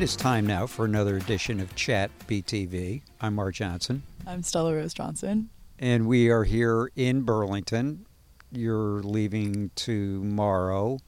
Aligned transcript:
It 0.00 0.04
is 0.04 0.16
time 0.16 0.46
now 0.46 0.66
for 0.66 0.86
another 0.86 1.18
edition 1.18 1.60
of 1.60 1.74
Chat 1.74 2.10
BTV. 2.26 3.02
I'm 3.20 3.34
Mark 3.34 3.54
Johnson. 3.54 4.02
I'm 4.26 4.42
Stella 4.42 4.74
Rose 4.74 4.94
Johnson. 4.94 5.50
And 5.78 6.06
we 6.06 6.30
are 6.30 6.44
here 6.44 6.90
in 6.96 7.20
Burlington. 7.20 8.06
You're 8.50 9.02
leaving 9.02 9.72
tomorrow. 9.74 11.00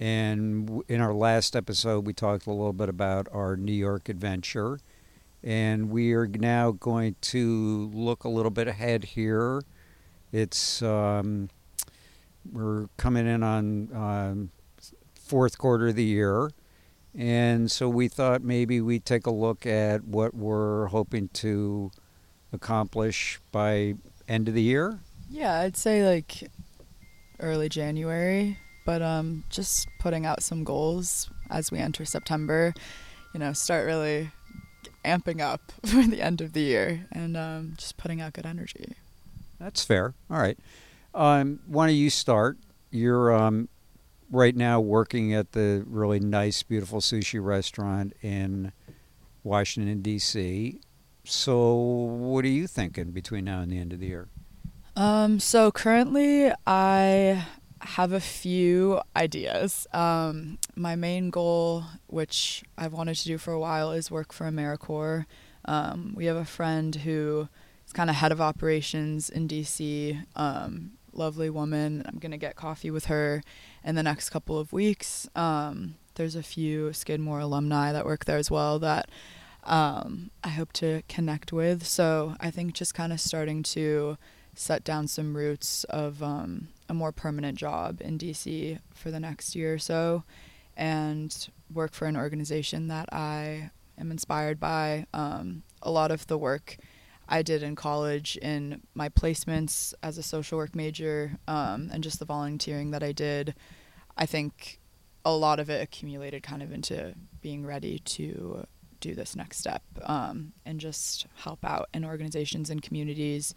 And 0.00 0.82
in 0.88 1.00
our 1.00 1.14
last 1.14 1.54
episode, 1.54 2.04
we 2.04 2.14
talked 2.14 2.48
a 2.48 2.50
little 2.50 2.72
bit 2.72 2.88
about 2.88 3.28
our 3.32 3.56
New 3.56 3.70
York 3.70 4.08
adventure. 4.08 4.80
And 5.44 5.88
we 5.88 6.12
are 6.12 6.26
now 6.26 6.72
going 6.72 7.14
to 7.20 7.88
look 7.94 8.24
a 8.24 8.28
little 8.28 8.50
bit 8.50 8.66
ahead 8.66 9.04
here. 9.04 9.62
It's, 10.32 10.82
um, 10.82 11.48
we're 12.50 12.88
coming 12.96 13.28
in 13.28 13.44
on 13.44 13.94
um, 13.94 14.50
fourth 15.14 15.58
quarter 15.58 15.86
of 15.86 15.94
the 15.94 16.02
year. 16.02 16.50
And 17.16 17.70
so 17.70 17.88
we 17.88 18.08
thought 18.08 18.42
maybe 18.42 18.80
we'd 18.80 19.06
take 19.06 19.26
a 19.26 19.30
look 19.30 19.64
at 19.64 20.04
what 20.04 20.34
we're 20.34 20.86
hoping 20.86 21.28
to 21.34 21.90
accomplish 22.52 23.40
by 23.52 23.94
end 24.28 24.48
of 24.48 24.54
the 24.54 24.62
year. 24.62 24.98
Yeah, 25.30 25.60
I'd 25.60 25.76
say 25.76 26.06
like 26.06 26.50
early 27.40 27.68
January, 27.68 28.58
but 28.84 29.00
um, 29.00 29.44
just 29.48 29.88
putting 29.98 30.26
out 30.26 30.42
some 30.42 30.62
goals 30.62 31.30
as 31.50 31.70
we 31.72 31.78
enter 31.78 32.04
September. 32.04 32.74
You 33.32 33.40
know, 33.40 33.52
start 33.54 33.86
really 33.86 34.30
amping 35.04 35.40
up 35.40 35.72
for 35.86 36.02
the 36.02 36.20
end 36.20 36.40
of 36.40 36.52
the 36.52 36.60
year 36.60 37.06
and 37.12 37.36
um, 37.36 37.74
just 37.78 37.96
putting 37.96 38.20
out 38.20 38.34
good 38.34 38.46
energy. 38.46 38.94
That's 39.58 39.84
fair. 39.84 40.12
All 40.30 40.38
right. 40.38 40.58
Um, 41.14 41.60
why 41.66 41.86
don't 41.86 41.96
you 41.96 42.10
start? 42.10 42.58
You're 42.90 43.34
um, 43.34 43.68
right 44.30 44.56
now 44.56 44.80
working 44.80 45.32
at 45.34 45.52
the 45.52 45.84
really 45.86 46.20
nice, 46.20 46.62
beautiful 46.62 47.00
sushi 47.00 47.42
restaurant 47.42 48.14
in 48.22 48.72
Washington, 49.44 50.02
D.C. 50.02 50.80
So, 51.24 51.74
what 51.74 52.44
are 52.44 52.48
you 52.48 52.66
thinking 52.66 53.10
between 53.10 53.44
now 53.44 53.60
and 53.60 53.70
the 53.70 53.78
end 53.78 53.92
of 53.92 54.00
the 54.00 54.06
year? 54.06 54.28
Um, 54.96 55.40
so 55.40 55.70
currently, 55.70 56.50
I 56.66 57.44
have 57.80 58.12
a 58.12 58.20
few 58.20 59.00
ideas. 59.14 59.86
Um, 59.92 60.58
my 60.74 60.96
main 60.96 61.30
goal, 61.30 61.84
which 62.06 62.64
I've 62.78 62.92
wanted 62.92 63.16
to 63.16 63.24
do 63.24 63.38
for 63.38 63.52
a 63.52 63.60
while, 63.60 63.92
is 63.92 64.10
work 64.10 64.32
for 64.32 64.44
AmeriCorps. 64.46 65.26
Um, 65.66 66.14
we 66.16 66.26
have 66.26 66.36
a 66.36 66.44
friend 66.44 66.94
who 66.94 67.48
is 67.86 67.92
kind 67.92 68.08
of 68.08 68.16
head 68.16 68.32
of 68.32 68.40
operations 68.40 69.28
in 69.28 69.48
DC. 69.48 70.24
Um, 70.34 70.92
lovely 71.12 71.50
woman. 71.50 72.02
I'm 72.06 72.18
gonna 72.18 72.38
get 72.38 72.56
coffee 72.56 72.90
with 72.90 73.06
her 73.06 73.42
in 73.86 73.94
the 73.94 74.02
next 74.02 74.30
couple 74.30 74.58
of 74.58 74.72
weeks. 74.72 75.28
Um, 75.36 75.94
there's 76.16 76.34
a 76.34 76.42
few 76.42 76.92
Skidmore 76.92 77.40
alumni 77.40 77.92
that 77.92 78.04
work 78.04 78.24
there 78.24 78.36
as 78.36 78.50
well 78.50 78.78
that 78.80 79.08
um, 79.62 80.30
I 80.42 80.48
hope 80.48 80.72
to 80.74 81.02
connect 81.08 81.52
with. 81.52 81.86
So 81.86 82.34
I 82.40 82.50
think 82.50 82.74
just 82.74 82.94
kind 82.94 83.12
of 83.12 83.20
starting 83.20 83.62
to 83.62 84.18
set 84.54 84.82
down 84.82 85.06
some 85.06 85.36
roots 85.36 85.84
of 85.84 86.22
um, 86.22 86.68
a 86.88 86.94
more 86.94 87.12
permanent 87.12 87.58
job 87.58 88.00
in 88.00 88.18
DC 88.18 88.80
for 88.92 89.10
the 89.10 89.20
next 89.20 89.54
year 89.54 89.74
or 89.74 89.78
so 89.78 90.24
and 90.76 91.48
work 91.72 91.92
for 91.92 92.06
an 92.06 92.16
organization 92.16 92.88
that 92.88 93.08
I 93.12 93.70
am 93.98 94.10
inspired 94.10 94.58
by. 94.58 95.06
Um, 95.14 95.62
a 95.82 95.90
lot 95.90 96.10
of 96.10 96.26
the 96.26 96.38
work 96.38 96.78
I 97.28 97.42
did 97.42 97.62
in 97.62 97.74
college 97.74 98.36
in 98.36 98.82
my 98.94 99.08
placements 99.08 99.94
as 100.02 100.16
a 100.16 100.22
social 100.22 100.58
work 100.58 100.74
major 100.74 101.38
um, 101.48 101.90
and 101.92 102.02
just 102.02 102.18
the 102.18 102.24
volunteering 102.24 102.92
that 102.92 103.02
I 103.02 103.12
did, 103.12 103.54
I 104.16 104.26
think 104.26 104.80
a 105.24 105.32
lot 105.32 105.58
of 105.58 105.68
it 105.68 105.82
accumulated 105.82 106.42
kind 106.42 106.62
of 106.62 106.72
into 106.72 107.14
being 107.40 107.66
ready 107.66 107.98
to 108.00 108.66
do 109.00 109.14
this 109.14 109.36
next 109.36 109.58
step 109.58 109.82
um, 110.04 110.52
and 110.64 110.80
just 110.80 111.26
help 111.36 111.64
out 111.64 111.88
in 111.92 112.04
organizations 112.04 112.70
and 112.70 112.82
communities. 112.82 113.54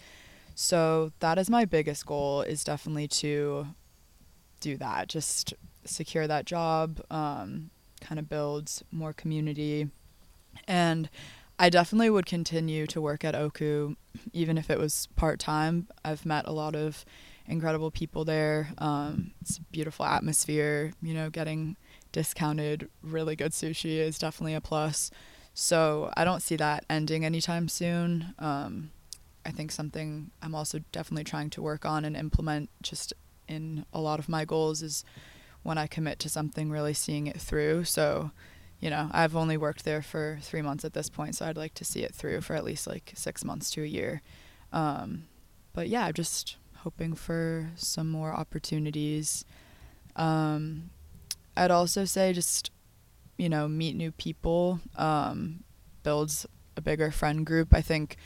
So 0.55 1.11
that 1.19 1.37
is 1.37 1.49
my 1.49 1.65
biggest 1.65 2.05
goal 2.05 2.41
is 2.41 2.63
definitely 2.63 3.07
to 3.07 3.67
do 4.59 4.77
that, 4.77 5.07
just 5.07 5.53
secure 5.85 6.27
that 6.27 6.45
job, 6.45 7.01
um, 7.09 7.69
kind 8.01 8.19
of 8.19 8.27
build 8.27 8.71
more 8.91 9.13
community. 9.13 9.89
And 10.67 11.09
I 11.57 11.69
definitely 11.69 12.09
would 12.09 12.25
continue 12.25 12.87
to 12.87 13.01
work 13.01 13.23
at 13.23 13.35
Oku, 13.35 13.95
even 14.33 14.57
if 14.57 14.69
it 14.69 14.79
was 14.79 15.07
part 15.15 15.39
time. 15.39 15.87
I've 16.03 16.25
met 16.25 16.47
a 16.47 16.51
lot 16.51 16.75
of 16.75 17.05
incredible 17.49 17.91
people 17.91 18.23
there. 18.23 18.69
Um, 18.77 19.31
it's 19.41 19.57
a 19.57 19.61
beautiful 19.63 20.05
atmosphere. 20.05 20.93
You 21.01 21.13
know, 21.13 21.29
getting 21.29 21.75
discounted 22.11 22.89
really 23.01 23.35
good 23.35 23.51
sushi 23.51 23.97
is 23.97 24.17
definitely 24.17 24.53
a 24.53 24.61
plus. 24.61 25.11
So 25.53 26.11
I 26.15 26.23
don't 26.23 26.41
see 26.41 26.55
that 26.55 26.85
ending 26.89 27.25
anytime 27.25 27.67
soon. 27.67 28.33
Um, 28.39 28.91
I 29.45 29.51
think 29.51 29.71
something 29.71 30.31
I'm 30.41 30.55
also 30.55 30.79
definitely 30.91 31.23
trying 31.23 31.49
to 31.51 31.61
work 31.61 31.85
on 31.85 32.05
and 32.05 32.15
implement 32.15 32.69
just 32.81 33.13
in 33.47 33.85
a 33.91 33.99
lot 33.99 34.19
of 34.19 34.29
my 34.29 34.45
goals 34.45 34.81
is 34.81 35.03
when 35.63 35.77
I 35.77 35.88
commit 35.88 36.19
to 36.19 36.29
something, 36.29 36.69
really 36.69 36.93
seeing 36.93 37.27
it 37.27 37.41
through. 37.41 37.83
So 37.85 38.31
you 38.79 38.89
know, 38.89 39.09
I've 39.11 39.35
only 39.35 39.57
worked 39.57 39.83
there 39.83 40.01
for 40.01 40.39
three 40.41 40.61
months 40.61 40.85
at 40.85 40.93
this 40.93 41.09
point, 41.09 41.35
so 41.35 41.45
I'd 41.45 41.57
like 41.57 41.73
to 41.75 41.85
see 41.85 42.03
it 42.03 42.15
through 42.15 42.41
for 42.41 42.55
at 42.55 42.63
least 42.63 42.88
like 42.88 43.11
six 43.13 43.43
months 43.43 43.69
to 43.71 43.83
a 43.83 43.88
year. 43.88 44.21
Um, 44.71 45.25
but 45.73 45.89
yeah, 45.89 46.05
I'm 46.05 46.13
just 46.13 46.55
hoping 46.84 47.13
for 47.13 47.72
some 47.75 48.09
more 48.09 48.34
opportunities. 48.34 49.45
Um, 50.16 50.90
I'd 51.56 51.72
also 51.72 52.06
say 52.06 52.34
just, 52.34 52.72
you 53.38 53.50
know, 53.50 53.67
meet 53.67 53.95
new 53.95 54.12
people, 54.12 54.79
um, 54.95 55.63
builds 56.03 56.45
a 56.78 56.81
bigger 56.81 57.12
friend 57.12 57.45
group. 57.45 57.73
I 57.73 57.81
think 57.81 58.18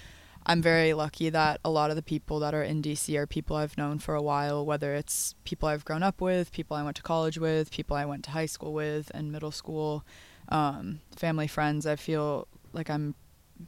I'm 0.45 0.61
very 0.61 0.93
lucky 0.93 1.29
that 1.29 1.59
a 1.63 1.69
lot 1.69 1.89
of 1.89 1.95
the 1.95 2.01
people 2.01 2.39
that 2.39 2.53
are 2.53 2.63
in 2.63 2.81
DC 2.81 3.15
are 3.17 3.25
people 3.25 3.55
I've 3.55 3.77
known 3.77 3.99
for 3.99 4.13
a 4.13 4.21
while, 4.21 4.65
whether 4.65 4.93
it's 4.93 5.35
people 5.45 5.69
I've 5.69 5.85
grown 5.85 6.03
up 6.03 6.19
with, 6.19 6.51
people 6.51 6.75
I 6.75 6.83
went 6.83 6.97
to 6.97 7.03
college 7.03 7.37
with, 7.37 7.71
people 7.71 7.95
I 7.95 8.05
went 8.05 8.25
to 8.25 8.31
high 8.31 8.45
school 8.45 8.73
with 8.73 9.09
and 9.13 9.31
middle 9.31 9.51
school 9.51 10.03
um, 10.49 10.99
family, 11.15 11.47
friends. 11.47 11.85
I 11.87 11.95
feel 11.95 12.47
like 12.73 12.89
I'm, 12.89 13.15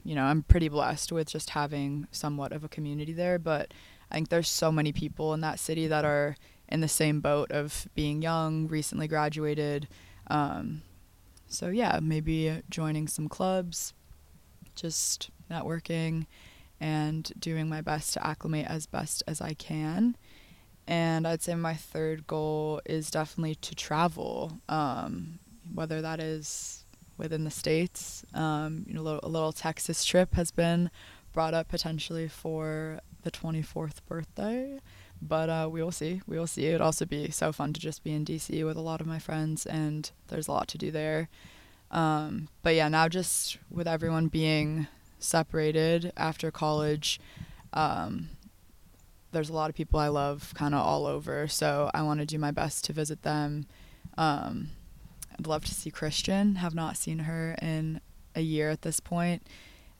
you 0.03 0.15
know, 0.15 0.23
I'm 0.23 0.43
pretty 0.43 0.67
blessed 0.67 1.11
with 1.11 1.29
just 1.29 1.51
having 1.51 2.07
somewhat 2.11 2.51
of 2.51 2.63
a 2.63 2.69
community 2.69 3.13
there. 3.13 3.39
But 3.39 3.73
I 4.11 4.15
think 4.15 4.29
there's 4.29 4.49
so 4.49 4.71
many 4.71 4.91
people 4.91 5.33
in 5.33 5.41
that 5.41 5.59
city 5.59 5.87
that 5.87 6.05
are 6.05 6.35
in 6.67 6.81
the 6.81 6.87
same 6.87 7.21
boat 7.21 7.51
of 7.51 7.87
being 7.95 8.21
young, 8.21 8.67
recently 8.67 9.07
graduated. 9.07 9.87
Um, 10.27 10.81
so 11.47 11.69
yeah, 11.69 11.99
maybe 12.01 12.61
joining 12.69 13.07
some 13.07 13.27
clubs, 13.27 13.93
just 14.75 15.29
networking, 15.49 16.25
and 16.79 17.31
doing 17.39 17.69
my 17.69 17.81
best 17.81 18.13
to 18.13 18.25
acclimate 18.25 18.67
as 18.67 18.85
best 18.85 19.23
as 19.27 19.41
I 19.41 19.53
can. 19.53 20.17
And 20.87 21.27
I'd 21.27 21.41
say 21.41 21.55
my 21.55 21.73
third 21.73 22.27
goal 22.27 22.81
is 22.85 23.09
definitely 23.09 23.55
to 23.55 23.75
travel. 23.75 24.59
Um, 24.69 25.39
whether 25.73 26.01
that 26.01 26.19
is 26.19 26.85
within 27.17 27.43
the 27.43 27.51
states. 27.51 28.25
Um, 28.33 28.85
you 28.87 28.93
know, 28.93 29.01
a 29.01 29.03
little, 29.03 29.19
a 29.23 29.29
little 29.29 29.51
Texas 29.51 30.03
trip 30.03 30.35
has 30.35 30.51
been 30.51 30.91
brought 31.33 31.53
up 31.53 31.67
potentially 31.67 32.27
for 32.27 32.99
the 33.25 33.31
24th 33.31 34.05
birthday, 34.07 34.79
but 35.21 35.49
uh, 35.49 35.67
we 35.69 35.83
will 35.83 35.91
see. 35.91 36.21
We 36.25 36.39
will 36.39 36.47
see. 36.47 36.67
It'd 36.67 36.79
also 36.79 37.05
be 37.05 37.31
so 37.31 37.51
fun 37.51 37.73
to 37.73 37.81
just 37.81 38.03
be 38.03 38.13
in 38.13 38.23
DC 38.23 38.65
with 38.65 38.77
a 38.77 38.81
lot 38.81 39.01
of 39.01 39.07
my 39.07 39.19
friends, 39.19 39.65
and 39.65 40.09
there's 40.27 40.47
a 40.47 40.51
lot 40.51 40.69
to 40.69 40.77
do 40.77 40.91
there. 40.91 41.27
Um, 41.91 42.47
but 42.61 42.75
yeah, 42.75 42.87
now 42.87 43.09
just 43.09 43.57
with 43.69 43.87
everyone 43.87 44.27
being 44.27 44.87
separated 45.19 46.13
after 46.15 46.51
college, 46.51 47.19
um, 47.73 48.29
there's 49.31 49.49
a 49.49 49.53
lot 49.53 49.69
of 49.69 49.75
people 49.75 49.99
I 49.99 50.07
love 50.07 50.53
kind 50.55 50.73
of 50.73 50.85
all 50.85 51.05
over. 51.07 51.47
So 51.47 51.89
I 51.93 52.03
want 52.03 52.19
to 52.19 52.25
do 52.25 52.37
my 52.37 52.51
best 52.51 52.85
to 52.85 52.93
visit 52.93 53.23
them. 53.23 53.65
Um, 54.17 54.69
I'd 55.37 55.47
love 55.47 55.65
to 55.65 55.73
see 55.73 55.91
Christian. 55.91 56.55
Have 56.55 56.75
not 56.75 56.95
seen 56.95 57.19
her 57.19 57.55
in 57.61 57.99
a 58.35 58.41
year 58.41 58.69
at 58.69 58.83
this 58.83 58.99
point, 58.99 59.47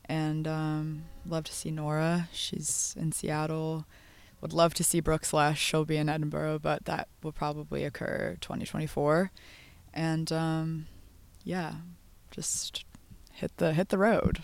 and 0.08 0.48
um, 0.48 1.06
love 1.26 1.44
to 1.46 1.54
see 1.54 1.72
Nora. 1.72 2.30
She's 2.32 2.96
in 3.00 3.12
Seattle. 3.12 3.86
Would 4.42 4.54
love 4.54 4.74
to 4.76 4.84
see 4.84 5.00
Brooke 5.00 5.26
Slash. 5.26 5.60
She'll 5.60 5.86
be 5.86 5.98
in 5.98 6.10
Edinburgh, 6.10 6.60
but 6.60 6.86
that 6.86 7.08
will 7.24 7.32
probably 7.32 7.84
occur 7.84 8.38
2024. 8.42 9.32
And 9.94 10.32
um, 10.32 10.88
yeah, 11.44 11.76
just 12.32 12.86
hit 13.32 13.58
the 13.58 13.74
hit 13.74 13.90
the 13.90 13.98
road. 13.98 14.44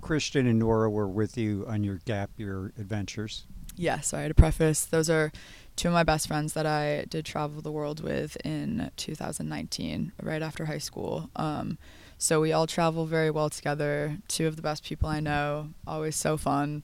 Christian 0.00 0.46
and 0.46 0.58
Nora 0.58 0.90
were 0.90 1.08
with 1.08 1.36
you 1.36 1.64
on 1.68 1.84
your 1.84 2.00
gap 2.04 2.30
year 2.36 2.72
adventures. 2.78 3.46
Yes, 3.76 4.08
sorry 4.08 4.28
to 4.28 4.34
preface. 4.34 4.84
Those 4.84 5.08
are 5.08 5.32
two 5.76 5.88
of 5.88 5.94
my 5.94 6.02
best 6.02 6.28
friends 6.28 6.52
that 6.54 6.66
I 6.66 7.06
did 7.08 7.24
travel 7.24 7.62
the 7.62 7.72
world 7.72 8.02
with 8.02 8.36
in 8.44 8.90
2019, 8.96 10.12
right 10.22 10.42
after 10.42 10.66
high 10.66 10.78
school. 10.78 11.30
Um, 11.36 11.78
so 12.18 12.40
we 12.40 12.52
all 12.52 12.66
travel 12.66 13.06
very 13.06 13.30
well 13.30 13.48
together. 13.48 14.18
Two 14.28 14.46
of 14.46 14.56
the 14.56 14.62
best 14.62 14.84
people 14.84 15.08
I 15.08 15.20
know, 15.20 15.70
always 15.86 16.16
so 16.16 16.36
fun. 16.36 16.82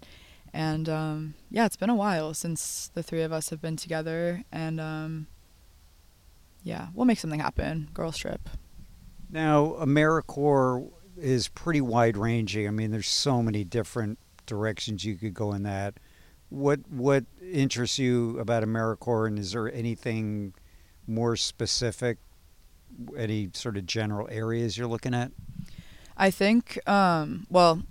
And 0.53 0.89
um, 0.89 1.35
yeah, 1.51 1.67
it's 1.67 1.77
been 1.77 1.91
a 1.91 1.95
while 1.95 2.33
since 2.33 2.91
the 2.95 3.03
three 3.03 3.23
of 3.23 3.33
us 3.33 3.51
have 3.51 3.61
been 3.61 3.77
together. 3.77 4.45
And 4.51 4.81
um, 4.81 5.27
yeah, 6.63 6.89
we'll 6.95 7.05
make 7.05 7.19
something 7.19 7.41
happen. 7.41 7.91
Girls 7.93 8.17
trip. 8.17 8.49
Now, 9.31 9.77
AmeriCorps 9.79 10.91
is 11.19 11.49
pretty 11.49 11.83
wide 11.83 12.17
ranging. 12.17 12.67
I 12.67 12.71
mean, 12.71 12.91
there's 12.91 13.09
so 13.09 13.43
many 13.43 13.65
different 13.65 14.19
directions 14.47 15.05
you 15.05 15.17
could 15.17 15.35
go 15.35 15.53
in 15.53 15.65
that. 15.65 15.99
What 16.49 16.81
what 16.89 17.25
interests 17.41 17.99
you 17.99 18.39
about 18.39 18.63
AmeriCorps, 18.63 19.27
and 19.29 19.39
is 19.39 19.53
there 19.53 19.73
anything 19.73 20.55
more 21.07 21.37
specific? 21.37 22.19
Any 23.17 23.51
sort 23.53 23.77
of 23.77 23.87
general 23.87 24.29
areas 24.31 24.79
you're 24.79 24.87
looking 24.87 25.15
at? 25.15 25.33
I 26.17 26.31
think, 26.31 26.79
um, 26.89 27.47
well, 27.51 27.83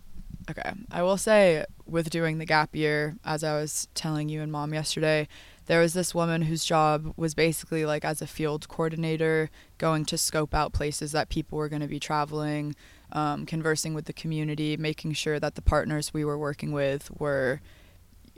okay, 0.49 0.73
I 0.89 1.03
will 1.03 1.17
say 1.17 1.65
with 1.85 2.09
doing 2.09 2.37
the 2.37 2.45
gap 2.45 2.75
year, 2.75 3.17
as 3.23 3.43
I 3.43 3.53
was 3.53 3.87
telling 3.93 4.29
you 4.29 4.41
and 4.41 4.51
mom 4.51 4.73
yesterday, 4.73 5.27
there 5.67 5.79
was 5.79 5.93
this 5.93 6.15
woman 6.15 6.43
whose 6.43 6.65
job 6.65 7.13
was 7.17 7.33
basically 7.33 7.85
like 7.85 8.05
as 8.05 8.21
a 8.21 8.27
field 8.27 8.67
coordinator, 8.67 9.49
going 9.77 10.05
to 10.05 10.17
scope 10.17 10.53
out 10.53 10.73
places 10.73 11.11
that 11.11 11.29
people 11.29 11.57
were 11.57 11.69
going 11.69 11.81
to 11.81 11.87
be 11.87 11.99
traveling, 11.99 12.75
um, 13.11 13.45
conversing 13.45 13.93
with 13.93 14.05
the 14.05 14.13
community, 14.13 14.77
making 14.77 15.13
sure 15.13 15.39
that 15.39 15.55
the 15.55 15.61
partners 15.61 16.13
we 16.13 16.25
were 16.25 16.37
working 16.37 16.71
with 16.71 17.09
were 17.19 17.61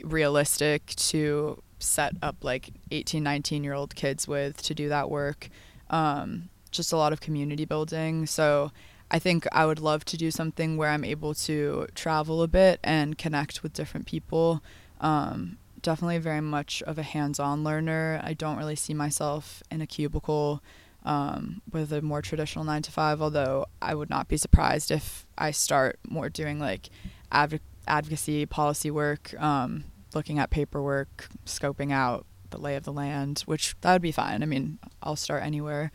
realistic 0.02 0.86
to 0.86 1.62
set 1.78 2.14
up 2.22 2.36
like 2.42 2.70
18, 2.90 3.22
19 3.22 3.64
year 3.64 3.74
old 3.74 3.94
kids 3.94 4.26
with 4.26 4.62
to 4.62 4.74
do 4.74 4.88
that 4.88 5.10
work. 5.10 5.48
Um, 5.90 6.48
just 6.70 6.92
a 6.92 6.96
lot 6.96 7.12
of 7.12 7.20
community 7.20 7.64
building. 7.64 8.26
So 8.26 8.72
I 9.10 9.18
think 9.18 9.46
I 9.52 9.64
would 9.64 9.80
love 9.80 10.04
to 10.06 10.16
do 10.16 10.30
something 10.30 10.76
where 10.76 10.90
I'm 10.90 11.04
able 11.04 11.34
to 11.34 11.86
travel 11.94 12.42
a 12.42 12.48
bit 12.48 12.78
and 12.84 13.16
connect 13.16 13.62
with 13.62 13.72
different 13.72 14.06
people. 14.06 14.62
Um, 15.00 15.58
definitely 15.80 16.18
very 16.18 16.40
much 16.40 16.82
of 16.82 16.98
a 16.98 17.02
hands 17.02 17.40
on 17.40 17.64
learner. 17.64 18.20
I 18.22 18.34
don't 18.34 18.58
really 18.58 18.76
see 18.76 18.94
myself 18.94 19.62
in 19.70 19.80
a 19.80 19.86
cubicle 19.86 20.62
um, 21.04 21.62
with 21.72 21.92
a 21.92 22.02
more 22.02 22.20
traditional 22.20 22.64
nine 22.64 22.82
to 22.82 22.92
five, 22.92 23.22
although 23.22 23.66
I 23.80 23.94
would 23.94 24.10
not 24.10 24.28
be 24.28 24.36
surprised 24.36 24.90
if 24.90 25.26
I 25.38 25.52
start 25.52 25.98
more 26.06 26.28
doing 26.28 26.58
like 26.58 26.90
adv- 27.32 27.60
advocacy, 27.88 28.46
policy 28.46 28.90
work, 28.90 29.34
um, 29.40 29.84
looking 30.14 30.38
at 30.38 30.50
paperwork, 30.50 31.28
scoping 31.44 31.92
out 31.92 32.26
the 32.50 32.58
lay 32.58 32.76
of 32.76 32.84
the 32.84 32.92
land, 32.92 33.40
which 33.46 33.74
that 33.80 33.92
would 33.92 34.02
be 34.02 34.12
fine. 34.12 34.42
I 34.42 34.46
mean, 34.46 34.78
I'll 35.02 35.16
start 35.16 35.42
anywhere. 35.42 35.90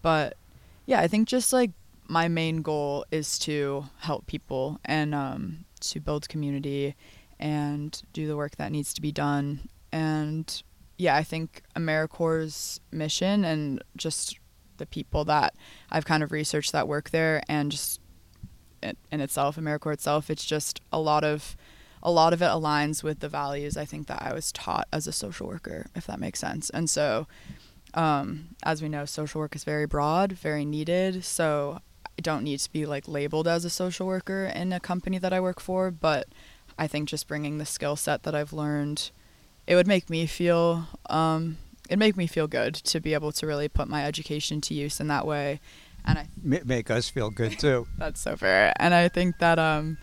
But 0.00 0.36
yeah, 0.86 1.00
I 1.00 1.08
think 1.08 1.28
just 1.28 1.52
like 1.52 1.70
my 2.08 2.28
main 2.28 2.62
goal 2.62 3.04
is 3.10 3.38
to 3.40 3.86
help 3.98 4.26
people 4.26 4.80
and 4.84 5.14
um, 5.14 5.64
to 5.80 6.00
build 6.00 6.28
community 6.28 6.94
and 7.38 8.00
do 8.12 8.26
the 8.26 8.36
work 8.36 8.56
that 8.56 8.72
needs 8.72 8.92
to 8.94 9.00
be 9.00 9.12
done. 9.12 9.68
And 9.90 10.62
yeah, 10.98 11.16
I 11.16 11.22
think 11.22 11.62
AmeriCorps' 11.76 12.80
mission 12.90 13.44
and 13.44 13.82
just 13.96 14.38
the 14.78 14.86
people 14.86 15.24
that 15.24 15.54
I've 15.90 16.04
kind 16.04 16.22
of 16.22 16.32
researched 16.32 16.72
that 16.72 16.88
work 16.88 17.10
there 17.10 17.42
and 17.48 17.70
just 17.70 18.00
in 18.82 19.20
itself, 19.20 19.56
AmeriCorps 19.56 19.94
itself, 19.94 20.30
it's 20.30 20.44
just 20.44 20.80
a 20.92 20.98
lot 20.98 21.24
of 21.24 21.56
a 22.02 22.10
lot 22.10 22.32
of 22.32 22.42
it 22.42 22.46
aligns 22.46 23.02
with 23.02 23.20
the 23.20 23.28
values 23.28 23.76
I 23.76 23.84
think 23.84 24.08
that 24.08 24.22
I 24.22 24.32
was 24.32 24.50
taught 24.50 24.88
as 24.92 25.06
a 25.06 25.12
social 25.12 25.46
worker, 25.46 25.86
if 25.94 26.06
that 26.06 26.18
makes 26.18 26.40
sense. 26.40 26.68
And 26.70 26.90
so, 26.90 27.28
um, 27.94 28.56
as 28.64 28.82
we 28.82 28.88
know, 28.88 29.04
social 29.04 29.40
work 29.40 29.54
is 29.54 29.62
very 29.62 29.86
broad, 29.86 30.32
very 30.32 30.64
needed. 30.64 31.24
So 31.24 31.80
I 32.18 32.20
don't 32.20 32.42
need 32.42 32.58
to 32.58 32.72
be 32.72 32.86
like 32.86 33.06
labeled 33.06 33.46
as 33.46 33.64
a 33.64 33.70
social 33.70 34.06
worker 34.06 34.46
in 34.46 34.72
a 34.72 34.80
company 34.80 35.18
that 35.18 35.32
I 35.32 35.40
work 35.40 35.60
for, 35.60 35.92
but 35.92 36.26
I 36.76 36.88
think 36.88 37.08
just 37.08 37.28
bringing 37.28 37.58
the 37.58 37.66
skill 37.66 37.94
set 37.94 38.24
that 38.24 38.34
I've 38.34 38.52
learned, 38.52 39.10
it 39.66 39.76
would 39.76 39.86
make 39.86 40.10
me 40.10 40.26
feel 40.26 40.88
um, 41.08 41.58
it'd 41.88 41.98
make 41.98 42.16
me 42.16 42.26
feel 42.26 42.48
good 42.48 42.74
to 42.74 43.00
be 43.00 43.14
able 43.14 43.32
to 43.32 43.46
really 43.46 43.68
put 43.68 43.88
my 43.88 44.04
education 44.04 44.60
to 44.62 44.74
use 44.74 44.98
in 44.98 45.08
that 45.08 45.26
way 45.26 45.60
and 46.04 46.18
I 46.18 46.28
make 46.42 46.90
us 46.90 47.08
feel 47.08 47.30
good 47.30 47.58
too. 47.58 47.86
that's 47.98 48.20
so 48.20 48.36
fair. 48.36 48.72
And 48.76 48.94
I 48.94 49.08
think 49.08 49.38
that 49.38 49.58
um, 49.58 49.98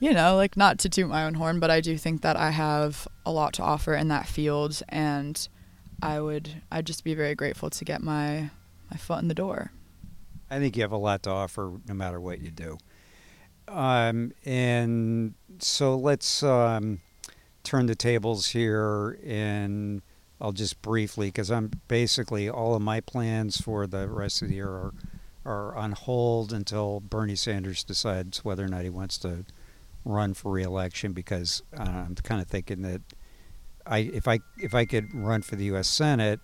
you 0.00 0.12
know, 0.12 0.36
like 0.36 0.56
not 0.56 0.78
to 0.80 0.88
toot 0.88 1.08
my 1.08 1.24
own 1.24 1.34
horn, 1.34 1.60
but 1.60 1.70
I 1.70 1.80
do 1.80 1.96
think 1.96 2.22
that 2.22 2.36
I 2.36 2.50
have 2.50 3.06
a 3.24 3.32
lot 3.32 3.54
to 3.54 3.62
offer 3.62 3.94
in 3.94 4.08
that 4.08 4.26
field, 4.26 4.82
and 4.88 5.48
I 6.02 6.20
would 6.20 6.62
I'd 6.70 6.86
just 6.86 7.04
be 7.04 7.14
very 7.14 7.34
grateful 7.34 7.70
to 7.70 7.84
get 7.84 8.02
my 8.02 8.50
my 8.90 8.96
foot 8.96 9.20
in 9.22 9.28
the 9.28 9.34
door. 9.34 9.72
I 10.50 10.58
think 10.58 10.76
you 10.76 10.82
have 10.82 10.92
a 10.92 10.96
lot 10.96 11.22
to 11.24 11.30
offer, 11.30 11.72
no 11.86 11.94
matter 11.94 12.20
what 12.20 12.40
you 12.40 12.50
do. 12.50 12.78
Um, 13.68 14.32
and 14.44 15.34
so 15.60 15.96
let's 15.96 16.42
um, 16.42 17.00
turn 17.62 17.86
the 17.86 17.94
tables 17.94 18.48
here 18.48 19.16
and 19.24 20.02
I'll 20.40 20.52
just 20.52 20.82
briefly, 20.82 21.28
because 21.28 21.50
I'm 21.50 21.70
basically 21.86 22.48
all 22.48 22.74
of 22.74 22.82
my 22.82 23.00
plans 23.00 23.60
for 23.60 23.86
the 23.86 24.08
rest 24.08 24.42
of 24.42 24.48
the 24.48 24.54
year 24.54 24.68
are, 24.68 24.94
are 25.44 25.74
on 25.74 25.92
hold 25.92 26.52
until 26.52 27.00
Bernie 27.00 27.36
Sanders 27.36 27.84
decides 27.84 28.44
whether 28.44 28.64
or 28.64 28.68
not 28.68 28.82
he 28.82 28.90
wants 28.90 29.18
to 29.18 29.44
run 30.04 30.34
for 30.34 30.52
reelection. 30.52 31.12
Because 31.12 31.62
uh, 31.76 31.82
I'm 31.82 32.14
kind 32.16 32.40
of 32.40 32.48
thinking 32.48 32.82
that 32.82 33.02
I, 33.86 33.98
if 33.98 34.28
I 34.28 34.40
if 34.58 34.74
I 34.74 34.84
could 34.84 35.14
run 35.14 35.42
for 35.42 35.56
the 35.56 35.64
U.S. 35.66 35.88
Senate, 35.88 36.40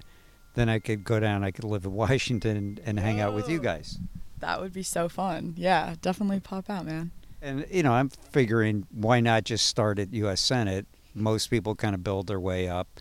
then 0.55 0.69
I 0.69 0.79
could 0.79 1.05
go 1.05 1.21
down. 1.21 1.45
I 1.45 1.51
could 1.51 1.65
live 1.65 1.85
in 1.85 1.93
Washington 1.95 2.57
and, 2.57 2.81
and 2.85 3.01
hang 3.01 3.21
out 3.21 3.35
with 3.35 3.49
you 3.49 3.61
guys. 3.61 3.99
That 4.39 4.61
would 4.61 4.73
be 4.73 4.83
so 4.83 5.09
fun. 5.09 5.55
Yeah, 5.57 5.95
definitely 6.03 6.41
pop 6.41 6.69
out, 6.69 6.85
man. 6.85 7.11
And 7.41 7.67
you 7.71 7.83
know, 7.83 7.93
I'm 7.93 8.09
figuring 8.09 8.87
why 8.91 9.21
not 9.21 9.45
just 9.45 9.67
start 9.67 9.99
at 9.99 10.13
U.S. 10.13 10.41
Senate? 10.41 10.87
Most 11.15 11.49
people 11.49 11.75
kind 11.75 11.95
of 11.95 12.05
build 12.05 12.27
their 12.27 12.41
way 12.41 12.69
up 12.69 13.01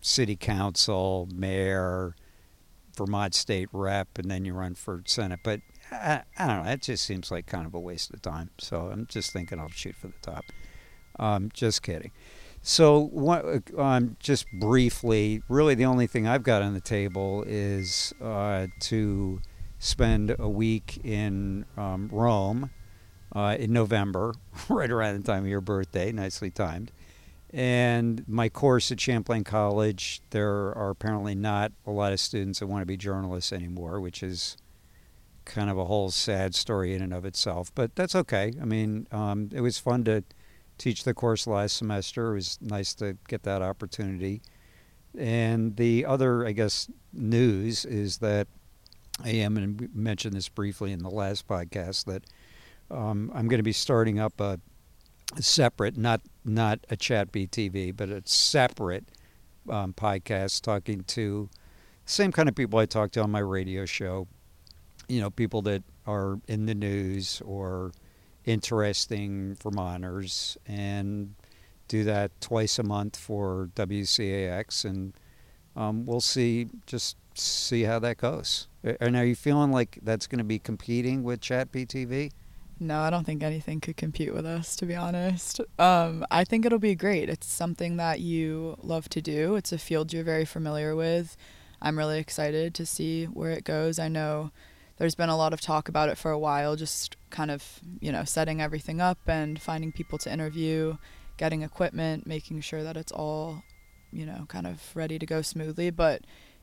city 0.00 0.36
council, 0.36 1.28
mayor, 1.32 2.14
Vermont 2.98 3.34
state 3.34 3.68
rep, 3.72 4.18
and 4.18 4.30
then 4.30 4.44
you 4.44 4.52
run 4.52 4.74
for 4.74 5.02
senate. 5.06 5.40
But 5.42 5.60
I, 5.90 6.22
I 6.38 6.46
don't 6.46 6.58
know. 6.58 6.64
That 6.64 6.82
just 6.82 7.04
seems 7.04 7.30
like 7.30 7.46
kind 7.46 7.66
of 7.66 7.74
a 7.74 7.80
waste 7.80 8.12
of 8.12 8.20
time. 8.20 8.50
So 8.58 8.90
I'm 8.92 9.06
just 9.06 9.32
thinking 9.32 9.58
I'll 9.58 9.70
shoot 9.70 9.96
for 9.96 10.08
the 10.08 10.14
top. 10.20 10.44
Um, 11.18 11.50
just 11.52 11.82
kidding. 11.82 12.12
So, 12.60 13.08
what, 13.12 13.44
um, 13.78 14.16
just 14.18 14.46
briefly, 14.52 15.42
really 15.48 15.74
the 15.74 15.84
only 15.84 16.06
thing 16.06 16.26
I've 16.26 16.42
got 16.42 16.60
on 16.60 16.74
the 16.74 16.80
table 16.80 17.44
is 17.46 18.12
uh, 18.20 18.66
to 18.80 19.40
spend 19.78 20.34
a 20.38 20.48
week 20.48 21.00
in 21.04 21.64
um, 21.76 22.08
Rome 22.12 22.70
uh, 23.34 23.56
in 23.58 23.72
November, 23.72 24.34
right 24.68 24.90
around 24.90 25.22
the 25.22 25.26
time 25.26 25.44
of 25.44 25.48
your 25.48 25.60
birthday, 25.60 26.12
nicely 26.12 26.50
timed. 26.50 26.90
And 27.50 28.28
my 28.28 28.48
course 28.48 28.92
at 28.92 29.00
Champlain 29.00 29.42
College, 29.42 30.20
there 30.30 30.50
are 30.50 30.90
apparently 30.90 31.34
not 31.34 31.72
a 31.86 31.90
lot 31.90 32.12
of 32.12 32.20
students 32.20 32.58
that 32.58 32.66
want 32.66 32.82
to 32.82 32.86
be 32.86 32.96
journalists 32.96 33.52
anymore, 33.52 34.00
which 34.00 34.22
is 34.22 34.56
kind 35.46 35.70
of 35.70 35.78
a 35.78 35.86
whole 35.86 36.10
sad 36.10 36.54
story 36.54 36.94
in 36.94 37.02
and 37.02 37.14
of 37.14 37.24
itself. 37.24 37.72
But 37.74 37.96
that's 37.96 38.14
okay. 38.14 38.52
I 38.60 38.64
mean, 38.64 39.06
um, 39.10 39.48
it 39.52 39.62
was 39.62 39.78
fun 39.78 40.04
to 40.04 40.24
teach 40.76 41.04
the 41.04 41.14
course 41.14 41.46
last 41.46 41.76
semester. 41.76 42.32
It 42.32 42.34
was 42.34 42.58
nice 42.60 42.94
to 42.96 43.16
get 43.28 43.44
that 43.44 43.62
opportunity. 43.62 44.42
And 45.16 45.76
the 45.76 46.04
other, 46.04 46.46
I 46.46 46.52
guess, 46.52 46.90
news 47.14 47.86
is 47.86 48.18
that 48.18 48.46
I 49.24 49.30
am, 49.30 49.56
and 49.56 49.88
mentioned 49.94 50.34
this 50.34 50.48
briefly 50.50 50.92
in 50.92 51.02
the 51.02 51.10
last 51.10 51.48
podcast, 51.48 52.04
that 52.04 52.24
um, 52.90 53.32
I'm 53.34 53.48
going 53.48 53.58
to 53.58 53.64
be 53.64 53.72
starting 53.72 54.20
up 54.20 54.38
a 54.38 54.60
separate, 55.36 55.96
not 55.96 56.20
not 56.44 56.80
a 56.90 56.96
chat 56.96 57.32
BTV, 57.32 57.96
but 57.96 58.08
a 58.08 58.22
separate 58.24 59.04
um, 59.68 59.92
podcast 59.92 60.62
talking 60.62 61.04
to 61.04 61.48
same 62.04 62.32
kind 62.32 62.48
of 62.48 62.54
people 62.54 62.78
I 62.78 62.86
talk 62.86 63.12
to 63.12 63.22
on 63.22 63.30
my 63.30 63.40
radio 63.40 63.84
show. 63.84 64.26
You 65.08 65.20
know, 65.20 65.30
people 65.30 65.62
that 65.62 65.82
are 66.06 66.38
in 66.48 66.66
the 66.66 66.74
news 66.74 67.42
or 67.44 67.92
interesting 68.44 69.56
Vermonters, 69.62 70.56
and 70.66 71.34
do 71.86 72.04
that 72.04 72.38
twice 72.40 72.78
a 72.78 72.82
month 72.82 73.16
for 73.16 73.70
WCAX, 73.74 74.84
and 74.84 75.14
um, 75.76 76.06
we'll 76.06 76.20
see 76.20 76.68
just 76.86 77.16
see 77.34 77.82
how 77.82 77.98
that 77.98 78.18
goes. 78.18 78.68
And 78.82 79.16
are 79.16 79.24
you 79.24 79.34
feeling 79.34 79.70
like 79.70 79.98
that's 80.02 80.26
going 80.26 80.38
to 80.38 80.44
be 80.44 80.58
competing 80.58 81.22
with 81.22 81.40
Chat 81.40 81.72
BTV? 81.72 82.30
No, 82.80 83.00
I 83.00 83.10
don't 83.10 83.24
think 83.24 83.42
anything 83.42 83.80
could 83.80 83.96
compete 83.96 84.32
with 84.32 84.46
us, 84.46 84.76
to 84.76 84.86
be 84.86 84.94
honest. 84.94 85.60
Um, 85.78 86.24
I 86.30 86.44
think 86.44 86.64
it'll 86.64 86.78
be 86.78 86.94
great. 86.94 87.28
It's 87.28 87.46
something 87.46 87.96
that 87.96 88.20
you 88.20 88.76
love 88.82 89.08
to 89.10 89.20
do, 89.20 89.56
it's 89.56 89.72
a 89.72 89.78
field 89.78 90.12
you're 90.12 90.24
very 90.24 90.44
familiar 90.44 90.94
with. 90.94 91.36
I'm 91.80 91.98
really 91.98 92.18
excited 92.18 92.74
to 92.74 92.86
see 92.86 93.26
where 93.26 93.50
it 93.50 93.64
goes. 93.64 93.98
I 93.98 94.08
know 94.08 94.50
there's 94.98 95.14
been 95.14 95.28
a 95.28 95.36
lot 95.36 95.52
of 95.52 95.60
talk 95.60 95.88
about 95.88 96.08
it 96.08 96.18
for 96.18 96.30
a 96.30 96.38
while, 96.38 96.76
just 96.76 97.16
kind 97.30 97.50
of, 97.50 97.80
you 98.00 98.10
know, 98.10 98.24
setting 98.24 98.60
everything 98.60 99.00
up 99.00 99.18
and 99.26 99.60
finding 99.60 99.92
people 99.92 100.18
to 100.18 100.32
interview, 100.32 100.96
getting 101.36 101.62
equipment, 101.62 102.26
making 102.26 102.60
sure 102.60 102.82
that 102.82 102.96
it's 102.96 103.12
all, 103.12 103.62
you 104.12 104.26
know, 104.26 104.44
kind 104.48 104.66
of 104.66 104.82
ready 104.94 105.18
to 105.18 105.26
go 105.26 105.40
smoothly. 105.40 105.90
But 105.90 106.22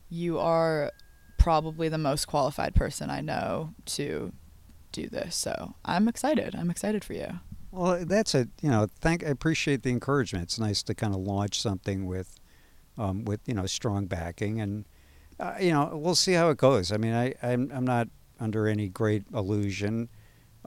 you 0.09 0.37
are 0.37 0.91
probably 1.37 1.87
the 1.87 1.97
most 1.97 2.25
qualified 2.25 2.75
person 2.75 3.09
I 3.09 3.21
know 3.21 3.73
to 3.85 4.33
do 4.95 5.07
this. 5.09 5.35
So 5.35 5.75
I'm 5.83 6.07
excited. 6.07 6.55
I'm 6.55 6.69
excited 6.69 7.03
for 7.03 7.13
you. 7.13 7.39
Well, 7.71 8.05
that's 8.05 8.33
a 8.33 8.47
you 8.61 8.69
know 8.69 8.87
thank 9.01 9.23
I 9.23 9.27
appreciate 9.27 9.83
the 9.83 9.89
encouragement. 9.91 10.43
It's 10.43 10.59
nice 10.59 10.81
to 10.83 10.95
kind 10.95 11.13
of 11.13 11.19
launch 11.19 11.61
something 11.61 12.05
with, 12.05 12.39
um, 12.97 13.25
with 13.25 13.41
you 13.45 13.53
know 13.53 13.65
strong 13.65 14.05
backing, 14.05 14.61
and 14.61 14.85
uh, 15.39 15.55
you 15.59 15.71
know 15.71 15.91
we'll 15.93 16.15
see 16.15 16.33
how 16.33 16.49
it 16.49 16.57
goes. 16.57 16.91
I 16.91 16.97
mean, 16.97 17.13
I 17.13 17.33
I'm, 17.43 17.71
I'm 17.73 17.85
not 17.85 18.07
under 18.39 18.67
any 18.67 18.87
great 18.87 19.23
illusion. 19.33 20.09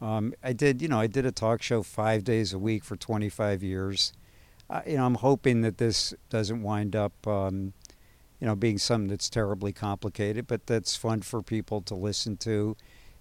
Um, 0.01 0.35
I 0.43 0.53
did, 0.53 0.81
you 0.81 0.89
know, 0.89 1.01
I 1.01 1.07
did 1.07 1.27
a 1.27 1.33
talk 1.33 1.63
show 1.63 1.83
five 1.83 2.25
days 2.25 2.53
a 2.53 2.59
week 2.59 2.85
for 2.85 2.97
25 2.97 3.63
years. 3.63 4.13
Uh, 4.71 4.83
you 4.87 4.97
know, 4.97 5.07
I'm 5.07 5.17
hoping 5.17 5.63
that 5.63 5.79
this 5.79 6.15
doesn't 6.29 6.63
wind 6.63 6.95
up, 6.95 7.27
um, 7.27 7.73
you 8.39 8.47
know, 8.47 8.55
being 8.55 8.79
something 8.79 9.09
that's 9.09 9.29
terribly 9.29 9.73
complicated, 9.73 10.47
but 10.47 10.67
that's 10.67 10.95
fun 10.95 11.23
for 11.23 11.43
people 11.43 11.81
to 11.83 11.95
listen 11.95 12.37
to. 12.39 12.77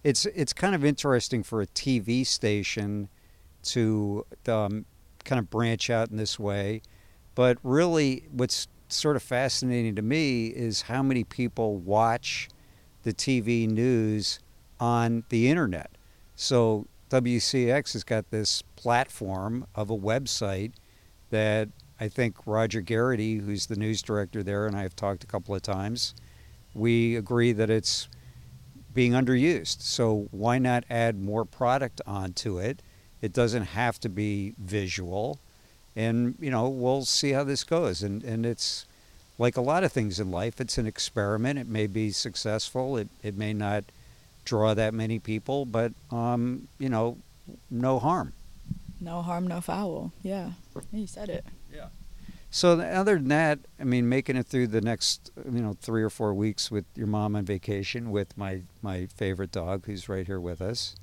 It's 0.08 0.26
it's 0.28 0.54
kind 0.54 0.74
of 0.74 0.86
interesting 0.86 1.44
for 1.44 1.62
a 1.62 1.68
TV 1.68 2.26
station 2.26 3.10
to 3.64 4.26
um, 4.48 4.86
kind 5.26 5.38
of 5.38 5.50
branch 5.50 5.90
out 5.90 6.10
in 6.10 6.16
this 6.16 6.40
way, 6.40 6.82
but 7.36 7.58
really, 7.62 8.24
what's 8.32 8.70
sort 8.88 9.18
of 9.18 9.22
fascinating 9.22 9.96
to 9.96 10.02
me 10.02 10.48
is 10.48 10.84
how 10.84 11.04
many 11.04 11.26
people 11.26 11.76
watch 11.76 12.48
the 13.04 13.12
TV 13.12 13.68
news 13.68 14.40
on 14.80 15.26
the 15.28 15.50
internet. 15.50 15.92
So 16.38 16.88
WCAX 17.10 17.92
has 17.92 18.06
got 18.06 18.32
this 18.32 18.62
platform 18.78 19.68
of 19.76 19.90
a 19.90 19.98
website 19.98 20.72
that 21.32 21.68
I 22.00 22.08
think 22.08 22.38
Roger 22.46 22.80
Garrity, 22.80 23.40
who's 23.40 23.66
the 23.66 23.76
news 23.76 24.02
director 24.02 24.42
there, 24.42 24.68
and 24.68 24.78
I 24.78 24.84
have 24.84 24.96
talked 24.96 25.26
a 25.26 25.28
couple 25.28 25.54
of 25.54 25.64
times, 25.64 26.16
we 26.74 27.18
agree 27.18 27.52
that 27.52 27.70
it's 27.70 28.08
being 28.94 29.12
underused. 29.12 29.82
So 29.82 30.28
why 30.32 30.60
not 30.60 30.84
add 30.90 31.22
more 31.22 31.46
product 31.46 32.02
onto 32.06 32.58
it? 32.60 32.82
It 33.22 33.34
doesn't 33.34 33.64
have 33.64 34.00
to 34.02 34.10
be 34.10 34.54
visual. 34.58 35.40
And, 35.96 36.36
you 36.40 36.52
know, 36.52 36.70
we'll 36.70 37.06
see 37.06 37.32
how 37.32 37.44
this 37.44 37.64
goes. 37.64 38.04
And, 38.04 38.24
and 38.24 38.46
it's 38.46 38.86
like 39.40 39.58
a 39.58 39.62
lot 39.62 39.84
of 39.84 39.92
things 39.92 40.20
in 40.20 40.32
life, 40.32 40.60
it's 40.60 40.78
an 40.78 40.88
experiment. 40.88 41.60
It 41.60 41.68
may 41.68 41.88
be 41.88 42.12
successful, 42.12 42.98
it, 42.98 43.08
it 43.24 43.38
may 43.38 43.54
not 43.54 43.84
draw 44.46 44.74
that 44.74 44.94
many 44.94 45.20
people, 45.20 45.66
but, 45.66 45.92
um, 46.12 46.68
you 46.80 46.90
know, 46.90 47.18
no 47.70 48.00
harm. 48.00 48.34
No 49.00 49.22
harm, 49.22 49.48
no 49.48 49.62
foul. 49.62 50.12
Yeah, 50.24 50.52
you 50.92 51.06
said 51.06 51.30
it. 51.30 51.46
So 52.50 52.80
other 52.80 53.16
than 53.16 53.28
that, 53.28 53.60
I 53.80 53.84
mean, 53.84 54.08
making 54.08 54.38
it 54.38 54.48
through 54.48 54.68
the 54.68 54.82
next, 54.82 55.32
you 55.46 55.62
know, 55.62 55.76
three 55.80 56.02
or 56.02 56.10
four 56.10 56.34
weeks 56.34 56.72
with 56.72 56.86
your 56.96 57.08
mom 57.08 57.36
on 57.36 57.46
vacation 57.46 58.10
with 58.10 58.38
my 58.38 58.64
my 58.82 59.08
favorite 59.08 59.52
dog, 59.52 59.86
who's 59.86 60.08
right 60.08 60.26
here 60.26 60.40
with 60.40 60.62
us. 60.62 60.96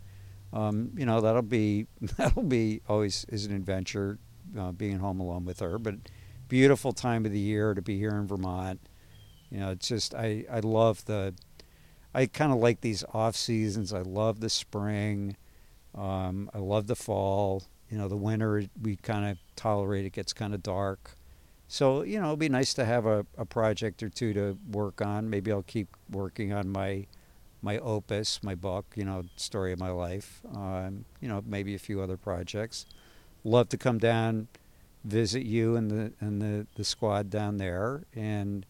Um, 0.53 0.93
you 0.97 1.05
know, 1.05 1.21
that'll 1.21 1.43
be 1.43 1.87
that'll 2.17 2.43
be 2.43 2.81
always 2.89 3.27
is 3.29 3.45
an 3.45 3.55
adventure, 3.55 4.19
uh, 4.59 4.73
being 4.73 4.99
home 4.99 5.21
alone 5.21 5.45
with 5.45 5.61
her. 5.61 5.79
But 5.79 5.97
beautiful 6.49 6.93
time 6.93 7.27
of 7.27 7.33
the 7.33 7.39
year 7.39 7.75
to 7.75 7.83
be 7.83 7.99
here 7.99 8.11
in 8.11 8.27
Vermont. 8.27 8.81
You 9.51 9.61
know, 9.61 9.71
it's 9.71 9.89
just 9.89 10.15
I 10.15 10.45
I 10.51 10.61
love 10.61 11.05
the. 11.05 11.35
I 12.17 12.27
kind 12.27 12.53
of 12.53 12.59
like 12.59 12.81
these 12.81 13.03
off 13.13 13.37
seasons. 13.37 13.93
I 13.93 14.03
love 14.03 14.39
the 14.41 14.49
spring. 14.49 15.37
Um, 15.95 16.49
I 16.55 16.59
love 16.59 16.87
the 16.87 16.97
fall 16.97 17.65
you 17.91 17.99
know 17.99 18.09
the 18.09 18.17
winter 18.17 18.65
we 18.83 18.97
kind 18.97 19.31
of 19.31 19.39
tolerate 19.55 20.05
it 20.05 20.13
gets 20.13 20.33
kind 20.33 20.53
of 20.55 20.63
dark 20.63 21.13
so 21.69 22.03
you 22.03 22.19
know 22.19 22.25
it'll 22.27 22.37
be 22.37 22.49
nice 22.49 22.75
to 22.75 22.85
have 22.85 23.07
a, 23.07 23.27
a 23.39 23.45
project 23.45 24.03
or 24.03 24.09
two 24.09 24.33
to 24.33 24.57
work 24.71 25.01
on 25.01 25.29
maybe 25.29 25.51
i'll 25.51 25.63
keep 25.63 25.89
working 26.11 26.53
on 26.53 26.69
my 26.69 27.07
my 27.63 27.79
opus 27.79 28.43
my 28.43 28.55
book 28.55 28.87
you 28.95 29.05
know 29.05 29.23
story 29.37 29.73
of 29.73 29.79
my 29.79 29.91
life 29.91 30.41
um, 30.55 31.05
you 31.21 31.29
know 31.29 31.43
maybe 31.47 31.75
a 31.75 31.79
few 31.79 32.01
other 32.01 32.17
projects 32.17 32.87
love 33.45 33.69
to 33.69 33.77
come 33.77 33.99
down 33.99 34.49
visit 35.05 35.45
you 35.45 35.77
and 35.77 35.91
the 35.91 36.13
and 36.21 36.41
the, 36.41 36.67
the 36.77 36.85
squad 36.85 37.31
down 37.31 37.57
there 37.57 38.05
and 38.15 38.67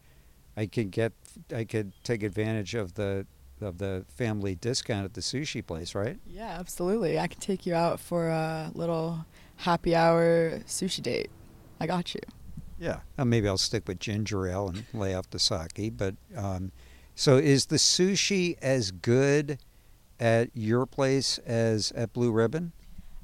i 0.55 0.65
could 0.65 0.91
get 0.91 1.13
i 1.53 1.63
could 1.63 1.91
take 2.03 2.23
advantage 2.23 2.73
of 2.73 2.93
the 2.95 3.25
of 3.61 3.77
the 3.77 4.05
family 4.09 4.55
discount 4.55 5.05
at 5.05 5.13
the 5.13 5.21
sushi 5.21 5.65
place, 5.65 5.95
right? 5.95 6.17
Yeah, 6.27 6.57
absolutely. 6.59 7.19
I 7.19 7.27
can 7.27 7.39
take 7.39 7.65
you 7.65 7.73
out 7.73 7.99
for 7.99 8.27
a 8.27 8.71
little 8.73 9.25
happy 9.57 9.95
hour 9.95 10.59
sushi 10.67 11.01
date. 11.01 11.29
I 11.79 11.87
got 11.87 12.13
you. 12.13 12.21
Yeah, 12.77 12.99
uh, 13.17 13.25
maybe 13.25 13.47
I'll 13.47 13.57
stick 13.57 13.87
with 13.87 13.99
ginger 13.99 14.47
ale 14.47 14.67
and 14.67 14.85
lay 14.93 15.13
off 15.15 15.29
the 15.29 15.39
sake. 15.39 15.93
But 15.97 16.15
um, 16.35 16.71
so, 17.15 17.37
is 17.37 17.67
the 17.67 17.77
sushi 17.77 18.57
as 18.61 18.91
good 18.91 19.59
at 20.19 20.49
your 20.53 20.85
place 20.85 21.37
as 21.39 21.91
at 21.93 22.13
Blue 22.13 22.31
Ribbon? 22.31 22.73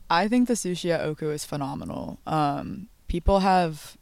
I 0.09 0.27
think 0.27 0.47
the 0.47 0.53
sushi 0.55 0.91
at 0.91 1.01
Oku 1.01 1.29
is 1.29 1.45
phenomenal. 1.45 2.19
Um, 2.27 2.87
people 3.07 3.39
have 3.39 3.97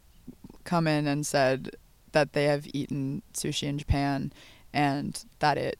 come 0.64 0.86
in 0.86 1.06
and 1.06 1.26
said 1.26 1.76
that 2.12 2.32
they 2.32 2.44
have 2.44 2.66
eaten 2.72 3.22
sushi 3.32 3.64
in 3.64 3.78
Japan 3.78 4.32
and 4.72 5.24
that 5.38 5.56
it 5.56 5.78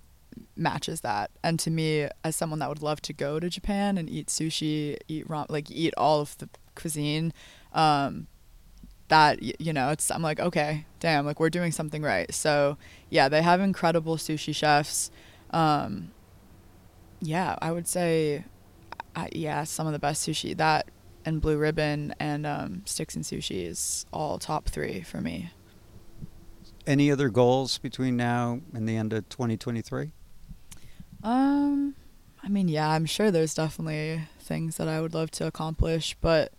matches 0.56 1.00
that. 1.00 1.30
And 1.42 1.58
to 1.60 1.70
me, 1.70 2.08
as 2.24 2.36
someone 2.36 2.58
that 2.60 2.68
would 2.68 2.82
love 2.82 3.00
to 3.02 3.12
go 3.12 3.40
to 3.40 3.48
Japan 3.48 3.98
and 3.98 4.08
eat 4.08 4.28
sushi, 4.28 4.96
eat 5.08 5.28
ram- 5.28 5.46
like 5.48 5.70
eat 5.70 5.94
all 5.96 6.20
of 6.20 6.38
the 6.38 6.48
cuisine, 6.74 7.32
um, 7.72 8.26
that 9.10 9.60
you 9.60 9.72
know, 9.72 9.90
it's 9.90 10.10
I'm 10.10 10.22
like, 10.22 10.40
okay, 10.40 10.86
damn, 10.98 11.26
like 11.26 11.38
we're 11.38 11.50
doing 11.50 11.70
something 11.70 12.02
right. 12.02 12.32
So 12.32 12.78
yeah, 13.10 13.28
they 13.28 13.42
have 13.42 13.60
incredible 13.60 14.16
sushi 14.16 14.54
chefs. 14.54 15.10
Um, 15.50 16.12
yeah, 17.20 17.56
I 17.60 17.70
would 17.70 17.86
say, 17.86 18.44
uh, 19.14 19.26
yeah, 19.32 19.64
some 19.64 19.86
of 19.86 19.92
the 19.92 19.98
best 19.98 20.26
sushi. 20.26 20.56
That 20.56 20.88
and 21.24 21.40
Blue 21.40 21.58
Ribbon 21.58 22.14
and 22.18 22.46
um, 22.46 22.82
Sticks 22.86 23.14
and 23.14 23.24
Sushi 23.24 23.66
is 23.66 24.06
all 24.12 24.38
top 24.38 24.68
three 24.68 25.02
for 25.02 25.20
me. 25.20 25.50
Any 26.86 27.10
other 27.10 27.28
goals 27.28 27.78
between 27.78 28.16
now 28.16 28.60
and 28.72 28.88
the 28.88 28.96
end 28.96 29.12
of 29.12 29.28
2023? 29.28 30.12
Um, 31.22 31.94
I 32.42 32.48
mean, 32.48 32.68
yeah, 32.68 32.88
I'm 32.88 33.04
sure 33.04 33.30
there's 33.30 33.54
definitely 33.54 34.22
things 34.38 34.78
that 34.78 34.88
I 34.88 35.00
would 35.00 35.12
love 35.12 35.30
to 35.32 35.46
accomplish, 35.46 36.16
but 36.20 36.52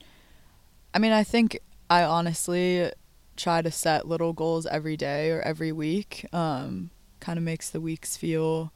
I 0.94 1.00
mean, 1.00 1.12
I 1.12 1.24
think 1.24 1.60
I 1.92 2.06
honestly 2.06 2.90
try 3.36 3.62
to 3.62 3.70
set 3.70 4.08
little 4.08 4.32
goals 4.32 4.66
every 4.66 4.96
day 4.96 5.30
or 5.30 5.42
every 5.42 5.74
week. 5.74 6.26
Um, 6.32 6.90
kind 7.20 7.38
of 7.38 7.44
makes 7.44 7.70
the 7.70 7.82
weeks 7.82 8.16
feel 8.16 8.72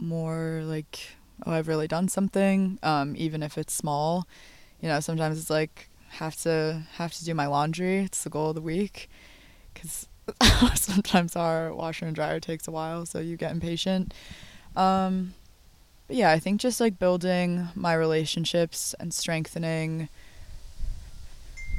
more 0.00 0.62
like, 0.64 1.10
oh, 1.46 1.52
I've 1.52 1.68
really 1.68 1.86
done 1.86 2.08
something, 2.08 2.80
um, 2.82 3.14
even 3.16 3.40
if 3.40 3.56
it's 3.56 3.72
small. 3.72 4.26
You 4.80 4.88
know, 4.88 4.98
sometimes 4.98 5.38
it's 5.38 5.48
like 5.48 5.90
have 6.08 6.34
to 6.38 6.82
have 6.94 7.12
to 7.14 7.24
do 7.24 7.34
my 7.34 7.46
laundry. 7.46 7.98
It's 7.98 8.24
the 8.24 8.30
goal 8.30 8.48
of 8.48 8.56
the 8.56 8.62
week, 8.62 9.08
because 9.72 10.08
sometimes 10.74 11.36
our 11.36 11.72
washer 11.72 12.04
and 12.06 12.16
dryer 12.16 12.40
takes 12.40 12.66
a 12.66 12.72
while, 12.72 13.06
so 13.06 13.20
you 13.20 13.36
get 13.36 13.52
impatient. 13.52 14.12
Um, 14.74 15.34
but 16.08 16.16
yeah, 16.16 16.32
I 16.32 16.40
think 16.40 16.60
just 16.60 16.80
like 16.80 16.98
building 16.98 17.68
my 17.76 17.94
relationships 17.94 18.92
and 18.98 19.14
strengthening 19.14 20.08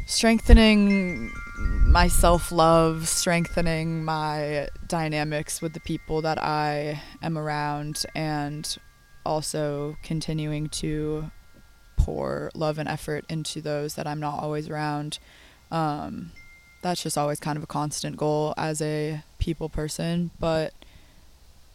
strengthening 0.10 1.32
my 1.86 2.08
self-love, 2.08 3.08
strengthening 3.08 4.04
my 4.04 4.68
dynamics 4.88 5.62
with 5.62 5.74
the 5.74 5.80
people 5.80 6.24
that 6.24 6.44
I 6.44 7.00
am 7.22 7.38
around 7.38 8.06
and 8.16 8.78
also 9.24 9.98
continuing 10.02 10.70
to 10.70 11.30
pour 11.96 12.50
love 12.56 12.80
and 12.80 12.90
effort 12.90 13.24
into 13.30 13.62
those 13.62 13.94
that 13.96 14.08
I'm 14.08 14.20
not 14.20 14.40
always 14.40 14.68
around. 14.68 15.20
Um, 15.70 16.32
that's 16.82 17.04
just 17.04 17.16
always 17.16 17.40
kind 17.40 17.56
of 17.56 17.64
a 17.64 17.68
constant 17.68 18.18
goal 18.18 18.56
as 18.58 18.82
a 18.82 19.24
people 19.38 19.70
person, 19.70 20.32
but 20.40 20.74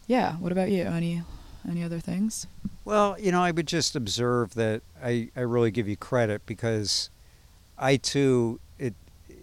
yeah. 0.07 0.33
What 0.33 0.51
about 0.51 0.71
you? 0.71 0.83
Any 0.83 1.23
any 1.67 1.83
other 1.83 1.99
things? 1.99 2.47
Well, 2.83 3.15
you 3.17 3.31
know, 3.31 3.41
I 3.41 3.51
would 3.51 3.67
just 3.67 3.95
observe 3.95 4.55
that 4.55 4.81
I, 5.01 5.29
I 5.37 5.41
really 5.41 5.71
give 5.71 5.87
you 5.87 5.95
credit 5.95 6.45
because 6.45 7.09
I 7.77 7.97
too 7.97 8.59
it 8.79 8.93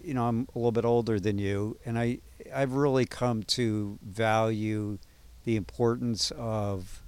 you 0.03 0.13
know, 0.13 0.27
I'm 0.27 0.47
a 0.53 0.57
little 0.57 0.71
bit 0.71 0.85
older 0.85 1.19
than 1.19 1.37
you 1.37 1.77
and 1.85 1.97
I 1.97 2.19
I've 2.53 2.73
really 2.73 3.05
come 3.05 3.43
to 3.43 3.97
value 4.03 4.97
the 5.43 5.55
importance 5.55 6.31
of 6.31 7.01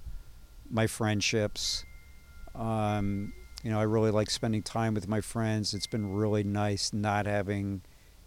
my 0.70 0.86
friendships. 0.86 1.84
Um, 2.54 3.32
you 3.62 3.70
know, 3.70 3.78
I 3.78 3.84
really 3.84 4.10
like 4.10 4.30
spending 4.30 4.62
time 4.62 4.94
with 4.94 5.08
my 5.08 5.20
friends. 5.20 5.74
It's 5.74 5.86
been 5.86 6.12
really 6.12 6.44
nice 6.44 6.92
not 6.92 7.26
having 7.26 7.82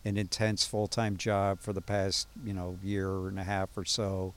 an 0.06 0.18
intense 0.18 0.65
full 0.65 0.88
time 0.88 1.18
job 1.18 1.62
for 1.62 1.74
the 1.74 1.82
past, 1.82 2.27
you 2.44 2.53
know, 2.53 2.77
year 2.84 3.27
and 3.27 3.39
a 3.39 3.44
half 3.44 3.77
or 3.77 3.86
so 3.86 4.34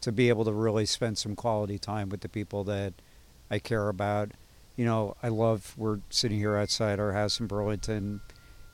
to 0.00 0.12
be 0.12 0.28
able 0.28 0.44
to 0.44 0.52
really 0.52 0.86
spend 0.86 1.18
some 1.18 1.34
quality 1.34 1.78
time 1.78 2.08
with 2.08 2.20
the 2.20 2.28
people 2.28 2.64
that 2.64 2.94
I 3.50 3.58
care 3.58 3.88
about. 3.88 4.32
You 4.76 4.84
know, 4.84 5.16
I 5.22 5.28
love, 5.28 5.74
we're 5.76 6.00
sitting 6.10 6.38
here 6.38 6.56
outside 6.56 7.00
our 7.00 7.12
house 7.12 7.40
in 7.40 7.46
Burlington. 7.46 8.20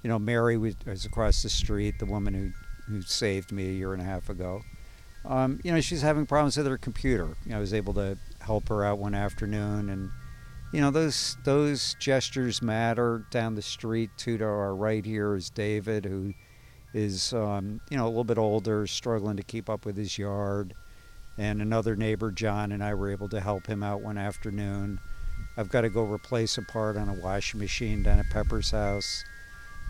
You 0.03 0.09
know, 0.09 0.19
Mary 0.19 0.57
was, 0.57 0.75
across 1.05 1.43
the 1.43 1.49
street, 1.49 1.99
the 1.99 2.07
woman 2.07 2.35
who, 2.35 2.93
who 2.93 3.03
saved 3.03 3.53
me 3.53 3.69
a 3.69 3.73
year 3.73 3.93
and 3.93 4.03
a 4.03 4.05
half 4.05 4.29
ago. 4.29 4.63
Um, 5.25 5.61
you 5.63 5.71
know, 5.71 5.81
she's 5.81 6.03
having 6.03 6.27
problems 6.27 6.57
with 6.57 6.67
her 6.67 6.79
computer. 6.79 7.37
You 7.45 7.53
know, 7.53 7.59
I 7.59 7.61
was 7.61 7.73
able 7.73 7.95
to 7.95 8.19
help 8.41 8.69
her 8.69 8.85
out 8.85 8.99
one 8.99 9.15
afternoon, 9.15 9.89
and 9.89 10.11
you 10.73 10.81
know, 10.81 10.91
those 10.91 11.37
those 11.45 11.95
gestures 12.01 12.61
matter. 12.61 13.25
Down 13.31 13.55
the 13.55 13.63
street, 13.63 14.11
two 14.17 14.37
to 14.39 14.45
our 14.45 14.75
right 14.75 15.05
here 15.05 15.37
is 15.37 15.49
David, 15.49 16.05
who 16.05 16.35
is 16.93 17.33
um, 17.33 17.81
you 17.89 17.97
know 17.97 18.07
a 18.07 18.09
little 18.09 18.25
bit 18.25 18.39
older, 18.39 18.85
struggling 18.89 19.37
to 19.37 19.45
keep 19.45 19.71
up 19.71 19.87
with 19.87 19.97
his 19.97 20.19
yard 20.19 20.75
and 21.39 21.63
another 21.63 21.97
neighbor, 21.97 22.31
John, 22.31 22.73
and 22.73 22.85
I 22.85 22.95
were 22.95 23.11
able 23.11 23.29
to 23.31 23.41
help 23.41 23.67
him 23.67 23.83
out 23.83 24.03
one 24.03 24.19
afternoon. 24.19 25.01
I've 25.57 25.69
got 25.69 25.83
to 25.83 25.91
go 25.91 26.05
replace 26.05 26.57
a 26.59 26.63
part 26.63 26.97
on 26.97 27.09
a 27.09 27.15
washing 27.15 27.61
machine 27.61 28.03
down 28.03 28.19
at 28.19 28.31
Pepper's 28.31 28.71
house. 28.71 29.25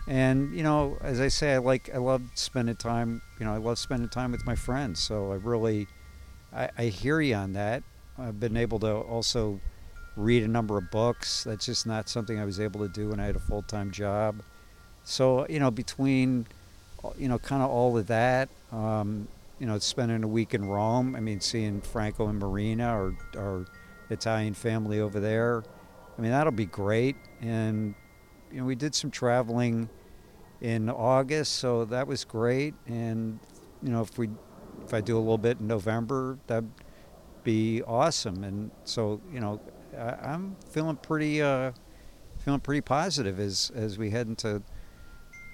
And 0.07 0.53
you 0.53 0.63
know, 0.63 0.97
as 1.01 1.21
I 1.21 1.29
say, 1.29 1.53
I 1.53 1.57
like 1.59 1.89
I 1.93 1.97
love 1.97 2.21
spending 2.33 2.75
time. 2.75 3.21
You 3.39 3.45
know, 3.45 3.53
I 3.53 3.57
love 3.57 3.79
spending 3.79 4.09
time 4.09 4.31
with 4.31 4.45
my 4.45 4.55
friends. 4.55 4.99
So 4.99 5.31
I 5.31 5.35
really, 5.35 5.87
I, 6.53 6.69
I 6.77 6.83
hear 6.85 7.21
you 7.21 7.35
on 7.35 7.53
that. 7.53 7.83
I've 8.17 8.39
been 8.39 8.57
able 8.57 8.79
to 8.79 8.91
also 8.91 9.59
read 10.17 10.43
a 10.43 10.47
number 10.47 10.77
of 10.77 10.91
books. 10.91 11.45
That's 11.45 11.65
just 11.65 11.87
not 11.87 12.09
something 12.09 12.39
I 12.39 12.45
was 12.45 12.59
able 12.59 12.81
to 12.81 12.89
do 12.89 13.09
when 13.09 13.19
I 13.19 13.25
had 13.25 13.37
a 13.37 13.39
full 13.39 13.61
time 13.61 13.91
job. 13.91 14.41
So 15.05 15.47
you 15.47 15.59
know, 15.59 15.71
between 15.71 16.47
you 17.17 17.27
know, 17.27 17.39
kind 17.39 17.61
of 17.61 17.69
all 17.69 17.97
of 17.97 18.07
that. 18.07 18.49
Um, 18.71 19.27
you 19.59 19.67
know, 19.67 19.79
spending 19.79 20.23
a 20.23 20.27
week 20.27 20.53
in 20.53 20.65
Rome. 20.65 21.15
I 21.15 21.21
mean, 21.21 21.39
seeing 21.39 21.79
Franco 21.79 22.27
and 22.27 22.39
Marina, 22.39 22.85
our 22.85 23.13
our 23.37 23.65
Italian 24.13 24.53
family 24.53 24.99
over 24.99 25.19
there. 25.19 25.63
I 26.17 26.21
mean, 26.21 26.31
that'll 26.31 26.51
be 26.51 26.65
great. 26.65 27.15
And 27.41 27.95
you 28.51 28.59
know, 28.59 28.65
we 28.65 28.75
did 28.75 28.95
some 28.95 29.11
traveling 29.11 29.89
in 30.61 30.89
August, 30.89 31.53
so 31.53 31.85
that 31.85 32.07
was 32.07 32.23
great. 32.23 32.73
And 32.87 33.39
you 33.81 33.89
know, 33.89 34.01
if 34.01 34.17
we 34.17 34.29
if 34.85 34.93
I 34.93 35.01
do 35.01 35.17
a 35.17 35.19
little 35.19 35.37
bit 35.37 35.59
in 35.59 35.67
November, 35.67 36.37
that'd 36.47 36.69
be 37.43 37.81
awesome. 37.83 38.43
And 38.43 38.71
so, 38.83 39.21
you 39.31 39.39
know, 39.39 39.59
I, 39.97 40.33
am 40.33 40.55
feeling 40.69 40.95
pretty 40.95 41.41
uh, 41.41 41.71
feeling 42.39 42.59
pretty 42.59 42.81
positive 42.81 43.39
as 43.39 43.71
as 43.75 43.97
we 43.97 44.09
head 44.09 44.27
into 44.27 44.61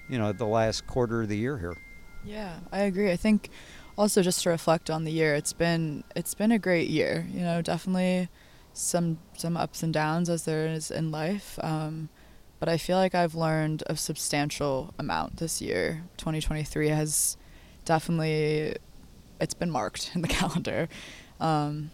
you 0.09 0.17
know 0.17 0.31
the 0.31 0.45
last 0.45 0.87
quarter 0.87 1.21
of 1.21 1.29
the 1.29 1.37
year 1.37 1.57
here. 1.57 1.75
Yeah, 2.23 2.59
I 2.71 2.79
agree. 2.79 3.11
I 3.11 3.15
think 3.15 3.49
also 3.97 4.21
just 4.21 4.43
to 4.43 4.49
reflect 4.49 4.89
on 4.89 5.03
the 5.03 5.11
year, 5.11 5.35
it's 5.35 5.53
been 5.53 6.03
it's 6.15 6.33
been 6.33 6.51
a 6.51 6.59
great 6.59 6.89
year. 6.89 7.27
You 7.31 7.41
know, 7.41 7.61
definitely 7.61 8.29
some 8.73 9.19
some 9.35 9.57
ups 9.57 9.83
and 9.83 9.93
downs 9.93 10.29
as 10.29 10.45
there 10.45 10.67
is 10.67 10.91
in 10.91 11.11
life. 11.11 11.59
Um, 11.61 12.09
but 12.59 12.67
I 12.67 12.77
feel 12.77 12.97
like 12.97 13.15
I've 13.15 13.35
learned 13.35 13.83
a 13.88 13.95
substantial 13.95 14.93
amount 14.99 15.38
this 15.38 15.61
year. 15.61 16.03
2023 16.17 16.89
has 16.89 17.38
definitely 17.85 18.75
it's 19.39 19.53
been 19.53 19.71
marked 19.71 20.11
in 20.13 20.21
the 20.21 20.27
calendar. 20.39 20.89
Um, 21.39 21.91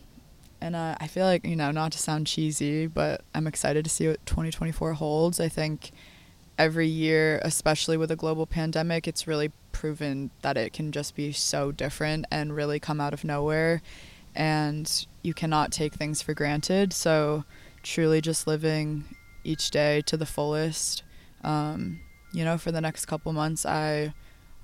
and 0.62 0.76
uh, 0.76 0.96
I 1.00 1.08
feel 1.08 1.26
like, 1.26 1.46
you 1.46 1.56
know, 1.56 1.72
not 1.72 1.92
to 1.92 2.00
sound 2.00 2.28
cheesy, 2.28 2.88
but 2.88 3.22
I'm 3.36 3.46
excited 3.46 3.84
to 3.86 3.92
see 3.92 4.08
what 4.08 4.26
2024 4.26 4.94
holds. 4.94 5.40
I 5.40 5.50
think 5.50 5.92
every 6.58 6.88
year, 6.88 7.40
especially 7.44 7.98
with 7.98 8.10
a 8.10 8.16
global 8.16 8.46
pandemic, 8.46 9.08
it's 9.08 9.28
really 9.28 9.52
proven 9.72 10.32
that 10.42 10.58
it 10.58 10.74
can 10.74 10.92
just 10.92 11.16
be 11.16 11.32
so 11.32 11.72
different 11.72 12.26
and 12.32 12.56
really 12.56 12.80
come 12.80 13.00
out 13.00 13.14
of 13.14 13.24
nowhere. 13.24 13.82
And 14.34 15.06
you 15.26 15.34
cannot 15.34 15.72
take 15.72 15.94
things 15.94 16.22
for 16.22 16.34
granted. 16.34 16.94
So, 16.94 17.44
truly 17.84 18.22
just 18.22 18.48
living 18.48 19.04
each 19.44 19.72
day 19.72 20.02
to 20.06 20.16
the 20.16 20.26
fullest. 20.26 21.04
Um, 21.44 22.00
you 22.32 22.46
know, 22.46 22.58
for 22.58 22.72
the 22.72 22.82
next 22.82 23.06
couple 23.06 23.34
months, 23.34 23.66
I 23.66 24.14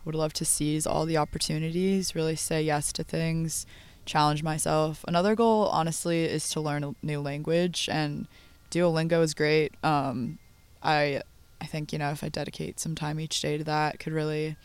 would 0.06 0.16
love 0.16 0.34
to 0.34 0.46
seize 0.46 0.88
all 0.88 1.06
the 1.06 1.18
opportunities, 1.18 2.16
really 2.16 2.36
say 2.36 2.62
yes 2.62 2.92
to 2.94 3.04
things, 3.04 3.66
challenge 4.06 4.44
myself. 4.44 5.04
Another 5.08 5.36
goal, 5.36 5.68
honestly, 5.68 6.24
is 6.24 6.50
to 6.50 6.62
learn 6.62 6.84
a 6.84 6.96
new 7.02 7.20
language, 7.20 7.90
and 7.92 8.28
Duolingo 8.72 9.22
is 9.22 9.34
great. 9.34 9.74
Um, 9.84 10.40
I 10.84 11.22
I 11.60 11.66
think 11.66 11.94
you 11.94 12.00
know 12.00 12.10
if 12.10 12.24
I 12.24 12.30
dedicate 12.30 12.80
some 12.80 12.96
time 12.96 13.20
each 13.20 13.42
day 13.42 13.58
to 13.58 13.64
that, 13.66 14.00
could 14.00 14.14
really 14.14 14.56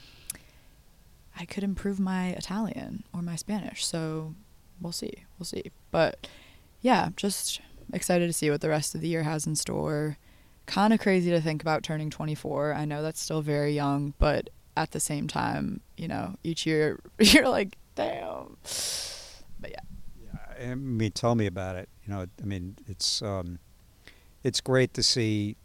I 1.39 1.45
could 1.45 1.65
improve 1.65 2.01
my 2.01 2.29
Italian 2.31 3.05
or 3.13 3.21
my 3.21 3.37
Spanish. 3.37 3.85
So 3.85 4.35
we'll 4.81 4.93
see, 4.93 5.25
we'll 5.39 5.47
see. 5.47 5.71
But 5.91 6.27
yeah, 6.81 7.11
just 7.17 7.61
excited 7.93 8.27
to 8.27 8.33
see 8.33 8.51
what 8.51 8.61
the 8.61 8.69
rest 8.69 8.95
of 8.95 9.01
the 9.01 9.09
year 9.09 9.23
has 9.23 9.47
in 9.47 9.57
store. 9.57 10.19
Kind 10.67 10.93
of 10.93 11.01
crazy 11.01 11.31
to 11.31 11.41
think 11.41 11.63
about 11.63 11.83
turning 11.83 12.11
24. 12.11 12.75
I 12.75 12.85
know 12.85 13.03
that's 13.03 13.21
still 13.21 13.43
very 13.43 13.73
young, 13.73 14.15
but 14.19 14.51
at 14.77 14.91
the 14.91 15.01
same 15.01 15.27
time, 15.29 15.81
you 15.97 16.09
know, 16.09 16.37
each 16.43 16.67
year 16.67 17.01
you're 17.19 17.49
like, 17.49 17.77
damn. 17.95 18.57
But 19.61 19.71
yeah. 19.71 19.81
Yeah, 20.21 20.73
I 20.73 20.75
mean, 20.75 21.13
tell 21.13 21.35
me 21.35 21.47
about 21.47 21.77
it. 21.77 21.89
You 22.05 22.15
know, 22.15 22.27
I 22.41 22.45
mean, 22.45 22.77
it's 22.87 23.23
um, 23.23 23.59
it's 24.43 24.61
great 24.61 24.95
to 24.95 25.03
see 25.03 25.57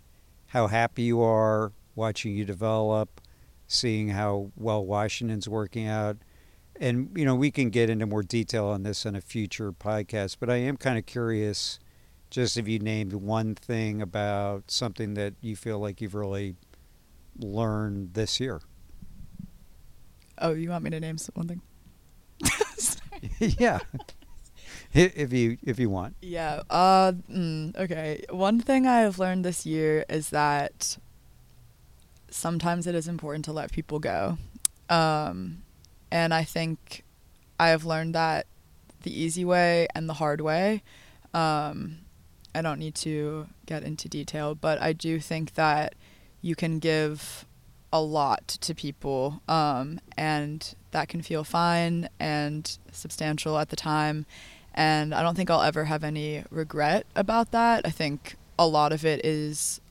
how 0.48 0.68
happy 0.68 1.04
you 1.04 1.22
are 1.22 1.72
watching 1.96 2.34
you 2.34 2.46
develop, 2.46 3.22
seeing 3.68 4.10
how 4.10 4.52
well 4.56 4.86
Washington's 4.86 5.48
working 5.48 5.88
out. 5.88 6.18
And, 6.82 7.12
you 7.16 7.26
know, 7.26 7.36
we 7.36 7.52
can 7.52 7.70
get 7.70 7.92
into 7.92 8.08
more 8.08 8.24
detail 8.24 8.66
on 8.66 8.82
this 8.82 9.06
in 9.06 9.16
a 9.16 9.22
future 9.22 9.72
podcast, 9.72 10.38
but 10.40 10.50
I 10.50 10.56
am 10.56 10.78
kind 10.78 10.98
of 10.98 11.06
curious 11.06 11.80
just 12.32 12.58
if 12.58 12.68
you 12.68 12.80
named 12.80 13.14
one 13.14 13.54
thing 13.54 14.02
about 14.02 14.72
something 14.72 15.14
that 15.14 15.36
you 15.42 15.56
feel 15.56 15.78
like 15.78 16.02
you've 16.02 16.16
really 16.16 16.56
learned 17.38 18.16
this 18.16 18.40
year. 18.40 18.62
Oh, 20.40 20.54
you 20.54 20.72
want 20.72 20.84
me 20.84 20.90
to 20.90 21.00
name 21.00 21.18
one 21.36 21.48
thing? 21.48 21.62
yeah. 23.60 23.80
if 24.94 25.32
you 25.32 25.58
if 25.64 25.78
you 25.78 25.90
want. 25.90 26.16
Yeah. 26.22 26.64
Uh. 26.70 27.12
Mm, 27.32 27.78
okay. 27.78 28.24
One 28.32 28.60
thing 28.60 28.88
I 28.88 29.02
have 29.02 29.20
learned 29.20 29.46
this 29.46 29.68
year 29.68 30.04
is 30.10 30.32
that 30.32 30.98
sometimes 32.32 32.88
it 32.88 32.96
is 32.96 33.08
important 33.08 33.46
to 33.46 33.54
let 33.54 33.72
people 33.72 34.00
go, 34.00 34.38
um, 34.90 35.62
and 36.12 36.34
I 36.34 36.44
think 36.44 37.04
I 37.60 37.70
have 37.70 37.86
learned 37.86 38.16
that 38.16 38.48
the 39.04 39.18
easy 39.18 39.46
way 39.46 39.88
and 39.96 40.08
the 40.08 40.16
hard 40.16 40.42
way. 40.42 40.84
Um, 41.34 42.00
I 42.54 42.62
don't 42.62 42.80
need 42.80 42.96
to 42.96 43.48
get 43.66 43.84
into 43.84 44.10
detail, 44.10 44.56
but 44.56 44.82
I 44.82 44.94
do 44.94 45.20
think 45.20 45.54
that 45.54 45.96
you 46.42 46.56
can 46.56 46.80
give 46.80 47.46
a 47.94 48.02
lot 48.02 48.48
to 48.48 48.74
people, 48.74 49.42
um, 49.48 50.00
and 50.18 50.76
that 50.92 51.08
can 51.08 51.22
feel 51.22 51.44
fine 51.44 52.10
and 52.20 52.78
substantial 52.92 53.58
at 53.58 53.70
the 53.70 53.76
time. 53.76 54.26
And 54.74 55.14
I 55.14 55.22
don't 55.22 55.36
think 55.36 55.50
I'll 55.50 55.62
ever 55.62 55.86
have 55.86 56.04
any 56.04 56.44
regret 56.50 57.06
about 57.16 57.52
that. 57.52 57.86
I 57.86 57.90
think 57.90 58.36
a 58.58 58.68
lot 58.68 58.94
of 58.94 59.06
it 59.06 59.26
is 59.26 59.82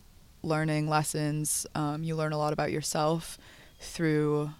learning 0.43 0.89
lessons. 0.89 1.67
Um, 1.75 2.03
you 2.03 2.17
learn 2.17 2.33
a 2.33 2.39
lot 2.39 2.53
about 2.53 2.73
yourself 2.73 3.39
through 3.79 4.51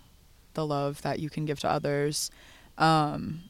the 0.55 0.67
love 0.67 1.03
that 1.03 1.19
you 1.19 1.31
can 1.31 1.45
give 1.45 1.61
to 1.61 1.71
others. 1.71 2.31
Um, 2.79 3.43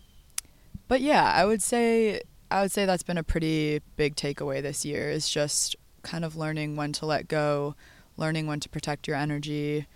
but 0.88 1.00
yeah, 1.00 1.32
I 1.34 1.44
would 1.44 1.62
say 1.62 2.22
I 2.50 2.62
would 2.62 2.72
say 2.72 2.84
that's 2.84 3.04
been 3.04 3.18
a 3.18 3.22
pretty 3.22 3.80
big 3.96 4.16
takeaway 4.16 4.60
this 4.60 4.84
year 4.84 5.08
is 5.08 5.28
just 5.28 5.76
kind 6.02 6.24
of 6.24 6.36
learning 6.36 6.76
when 6.76 6.92
to 6.94 7.06
let 7.06 7.28
go, 7.28 7.76
learning 8.16 8.46
when 8.46 8.60
to 8.60 8.68
protect 8.68 9.06
your 9.06 9.16
energy, 9.16 9.86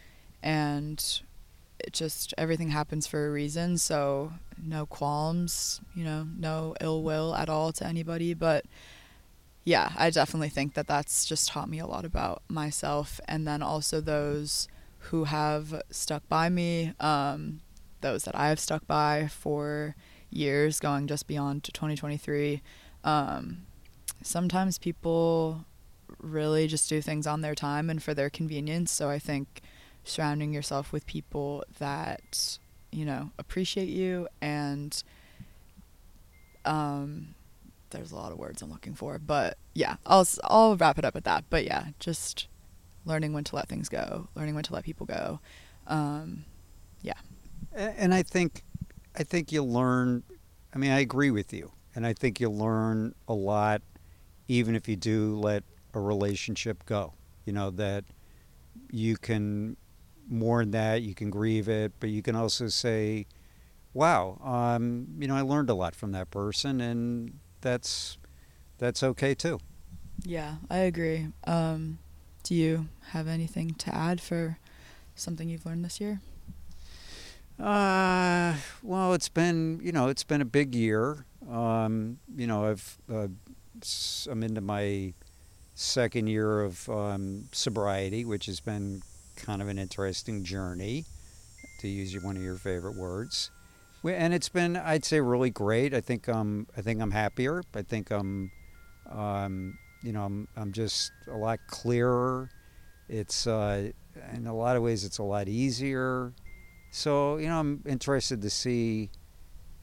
and 0.42 1.22
it 1.80 1.92
just 1.92 2.32
everything 2.38 2.70
happens 2.70 3.06
for 3.06 3.26
a 3.26 3.30
reason. 3.30 3.76
So 3.78 4.32
no 4.62 4.86
qualms, 4.86 5.80
you 5.94 6.04
know, 6.04 6.26
no 6.38 6.76
ill 6.80 7.02
will 7.02 7.34
at 7.34 7.48
all 7.48 7.72
to 7.72 7.86
anybody. 7.86 8.34
But 8.34 8.64
yeah, 9.64 9.92
I 9.96 10.10
definitely 10.10 10.50
think 10.50 10.74
that 10.74 10.86
that's 10.86 11.24
just 11.24 11.48
taught 11.48 11.68
me 11.68 11.80
a 11.80 11.86
lot 11.86 12.04
about 12.04 12.42
myself, 12.48 13.20
and 13.26 13.48
then 13.48 13.62
also 13.62 14.00
those 14.00 14.68
who 15.04 15.24
have 15.24 15.82
stuck 15.90 16.28
by 16.28 16.48
me, 16.48 16.92
um, 17.00 17.60
those 18.00 18.24
that 18.24 18.34
I 18.34 18.48
have 18.48 18.60
stuck 18.60 18.86
by 18.86 19.28
for 19.28 19.96
years, 20.30 20.80
going 20.80 21.06
just 21.06 21.26
beyond 21.26 21.64
to 21.64 21.72
2023. 21.72 22.62
Um, 23.04 23.62
sometimes 24.22 24.78
people 24.78 25.64
really 26.18 26.66
just 26.66 26.88
do 26.88 27.00
things 27.00 27.26
on 27.26 27.40
their 27.40 27.54
time 27.54 27.90
and 27.90 28.02
for 28.02 28.14
their 28.14 28.30
convenience. 28.30 28.90
So 28.90 29.10
I 29.10 29.18
think 29.18 29.62
surrounding 30.04 30.52
yourself 30.52 30.92
with 30.92 31.06
people 31.06 31.64
that 31.78 32.58
you 32.92 33.04
know 33.04 33.30
appreciate 33.38 33.88
you 33.88 34.28
and 34.40 35.02
um 36.64 37.34
there's 37.90 38.12
a 38.12 38.14
lot 38.14 38.30
of 38.30 38.38
words 38.38 38.60
I'm 38.62 38.70
looking 38.70 38.94
for 38.94 39.18
but 39.18 39.56
yeah 39.74 39.96
I'll 40.06 40.26
I'll 40.44 40.76
wrap 40.76 40.98
it 40.98 41.04
up 41.04 41.16
at 41.16 41.24
that 41.24 41.44
but 41.48 41.64
yeah 41.64 41.86
just 41.98 42.46
learning 43.04 43.32
when 43.32 43.44
to 43.44 43.56
let 43.56 43.68
things 43.68 43.88
go 43.88 44.28
learning 44.34 44.54
when 44.54 44.64
to 44.64 44.72
let 44.72 44.84
people 44.84 45.06
go 45.06 45.40
um 45.86 46.44
yeah 47.02 47.14
and 47.74 48.14
I 48.14 48.22
think 48.22 48.62
I 49.16 49.24
think 49.24 49.52
you'll 49.52 49.70
learn 49.70 50.22
I 50.74 50.78
mean 50.78 50.90
I 50.90 51.00
agree 51.00 51.30
with 51.30 51.52
you 51.52 51.72
and 51.94 52.06
I 52.06 52.12
think 52.12 52.40
you'll 52.40 52.56
learn 52.56 53.14
a 53.28 53.34
lot 53.34 53.82
even 54.48 54.74
if 54.74 54.88
you 54.88 54.96
do 54.96 55.36
let 55.36 55.64
a 55.92 56.00
relationship 56.00 56.84
go 56.86 57.14
you 57.44 57.52
know 57.52 57.70
that 57.70 58.04
you 58.90 59.16
can 59.16 59.76
mourn 60.28 60.70
that, 60.72 61.02
you 61.02 61.14
can 61.14 61.30
grieve 61.30 61.68
it, 61.68 61.92
but 62.00 62.10
you 62.10 62.22
can 62.22 62.34
also 62.36 62.68
say, 62.68 63.26
"Wow, 63.92 64.38
um, 64.42 65.06
you 65.18 65.28
know, 65.28 65.36
I 65.36 65.42
learned 65.42 65.70
a 65.70 65.74
lot 65.74 65.94
from 65.94 66.12
that 66.12 66.30
person," 66.30 66.80
and 66.80 67.38
that's 67.60 68.18
that's 68.78 69.02
okay 69.02 69.34
too. 69.34 69.60
Yeah, 70.24 70.56
I 70.70 70.78
agree. 70.78 71.28
Um, 71.44 71.98
do 72.44 72.54
you 72.54 72.88
have 73.10 73.26
anything 73.26 73.74
to 73.74 73.94
add 73.94 74.20
for 74.20 74.58
something 75.16 75.48
you've 75.48 75.66
learned 75.66 75.84
this 75.84 76.00
year? 76.00 76.20
Uh, 77.58 78.54
well, 78.82 79.14
it's 79.14 79.28
been 79.28 79.80
you 79.82 79.92
know 79.92 80.08
it's 80.08 80.24
been 80.24 80.40
a 80.40 80.46
big 80.46 80.74
year. 80.74 81.24
Um, 81.50 82.18
you 82.36 82.46
know, 82.46 82.66
I've 82.66 82.98
uh, 83.12 83.28
I'm 84.30 84.42
into 84.42 84.60
my 84.60 85.12
second 85.74 86.28
year 86.28 86.62
of 86.62 86.88
um, 86.88 87.48
sobriety, 87.52 88.24
which 88.24 88.46
has 88.46 88.60
been 88.60 89.02
kind 89.36 89.60
of 89.60 89.68
an 89.68 89.78
interesting 89.78 90.44
journey, 90.44 91.04
to 91.80 91.88
use 91.88 92.14
one 92.22 92.36
of 92.36 92.42
your 92.42 92.56
favorite 92.56 92.96
words. 92.96 93.50
And 94.04 94.34
it's 94.34 94.50
been, 94.50 94.76
I'd 94.76 95.04
say, 95.04 95.20
really 95.20 95.50
great. 95.50 95.94
I 95.94 96.00
think 96.00 96.28
um, 96.28 96.66
I 96.76 96.82
think 96.82 97.00
I'm 97.00 97.10
happier. 97.10 97.62
I 97.74 97.82
think 97.82 98.10
I'm, 98.10 98.50
um, 99.10 99.78
you 100.04 100.12
know, 100.12 100.24
I'm 100.24 100.48
I'm 100.56 100.72
just 100.72 101.12
a 101.28 101.36
lot 101.36 101.58
clearer. 101.66 102.50
It's 103.08 103.46
uh, 103.46 103.90
in 104.34 104.46
a 104.46 104.54
lot 104.54 104.76
of 104.76 104.82
ways, 104.82 105.04
it's 105.04 105.18
a 105.18 105.22
lot 105.22 105.48
easier. 105.48 106.32
So, 106.90 107.38
you 107.38 107.48
know, 107.48 107.58
I'm 107.58 107.82
interested 107.86 108.42
to 108.42 108.50
see 108.50 109.10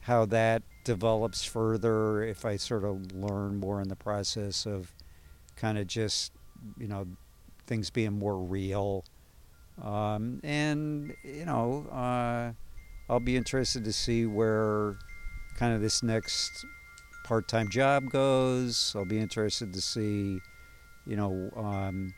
how 0.00 0.24
that 0.26 0.62
develops 0.84 1.44
further 1.44 2.22
if 2.22 2.44
I 2.44 2.56
sort 2.56 2.84
of 2.84 3.12
learn 3.12 3.56
more 3.58 3.80
in 3.82 3.88
the 3.88 3.96
process 3.96 4.64
of 4.64 4.92
kind 5.56 5.76
of 5.76 5.86
just, 5.86 6.32
you 6.78 6.88
know, 6.88 7.06
things 7.66 7.90
being 7.90 8.18
more 8.18 8.38
real. 8.38 9.04
Um, 9.82 10.40
and, 10.42 11.14
you 11.22 11.44
know, 11.44 11.86
uh, 11.92 12.52
I'll 13.10 13.20
be 13.20 13.36
interested 13.36 13.84
to 13.84 13.92
see 13.92 14.26
where 14.26 14.96
kind 15.56 15.74
of 15.74 15.80
this 15.80 16.02
next 16.02 16.64
part 17.24 17.48
time 17.48 17.68
job 17.68 18.10
goes. 18.10 18.94
I'll 18.96 19.04
be 19.04 19.18
interested 19.18 19.72
to 19.72 19.80
see, 19.80 20.40
you 21.06 21.16
know, 21.16 21.50
um, 21.56 22.14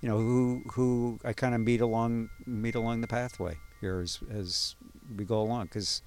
you 0.00 0.08
know 0.08 0.18
who 0.18 0.62
who 0.72 1.18
I 1.24 1.32
kind 1.32 1.54
of 1.54 1.60
meet 1.60 1.80
along 1.80 2.30
meet 2.46 2.74
along 2.74 3.00
the 3.00 3.06
pathway 3.06 3.56
here 3.80 4.00
as 4.00 4.20
as 4.30 4.76
we 5.16 5.24
go 5.24 5.40
along 5.40 5.64
because 5.64 6.02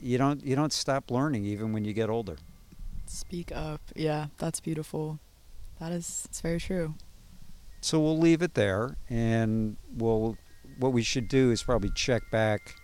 you 0.00 0.18
don't 0.18 0.44
you 0.44 0.56
don't 0.56 0.72
stop 0.72 1.10
learning 1.10 1.44
even 1.44 1.72
when 1.72 1.84
you 1.84 1.92
get 1.92 2.08
older. 2.08 2.36
Speak 3.06 3.52
up. 3.52 3.80
Yeah, 3.94 4.26
that's 4.38 4.60
beautiful. 4.60 5.18
That 5.78 5.92
is, 5.92 6.22
it's 6.24 6.40
very 6.40 6.58
true. 6.58 6.94
So 7.80 8.00
we'll 8.00 8.18
leave 8.18 8.42
it 8.42 8.54
there, 8.54 8.96
and 9.08 9.76
we'll 9.96 10.36
what 10.78 10.92
we 10.92 11.02
should 11.02 11.28
do 11.28 11.50
is 11.50 11.62
probably 11.62 11.90
check 11.94 12.22
back 12.30 12.74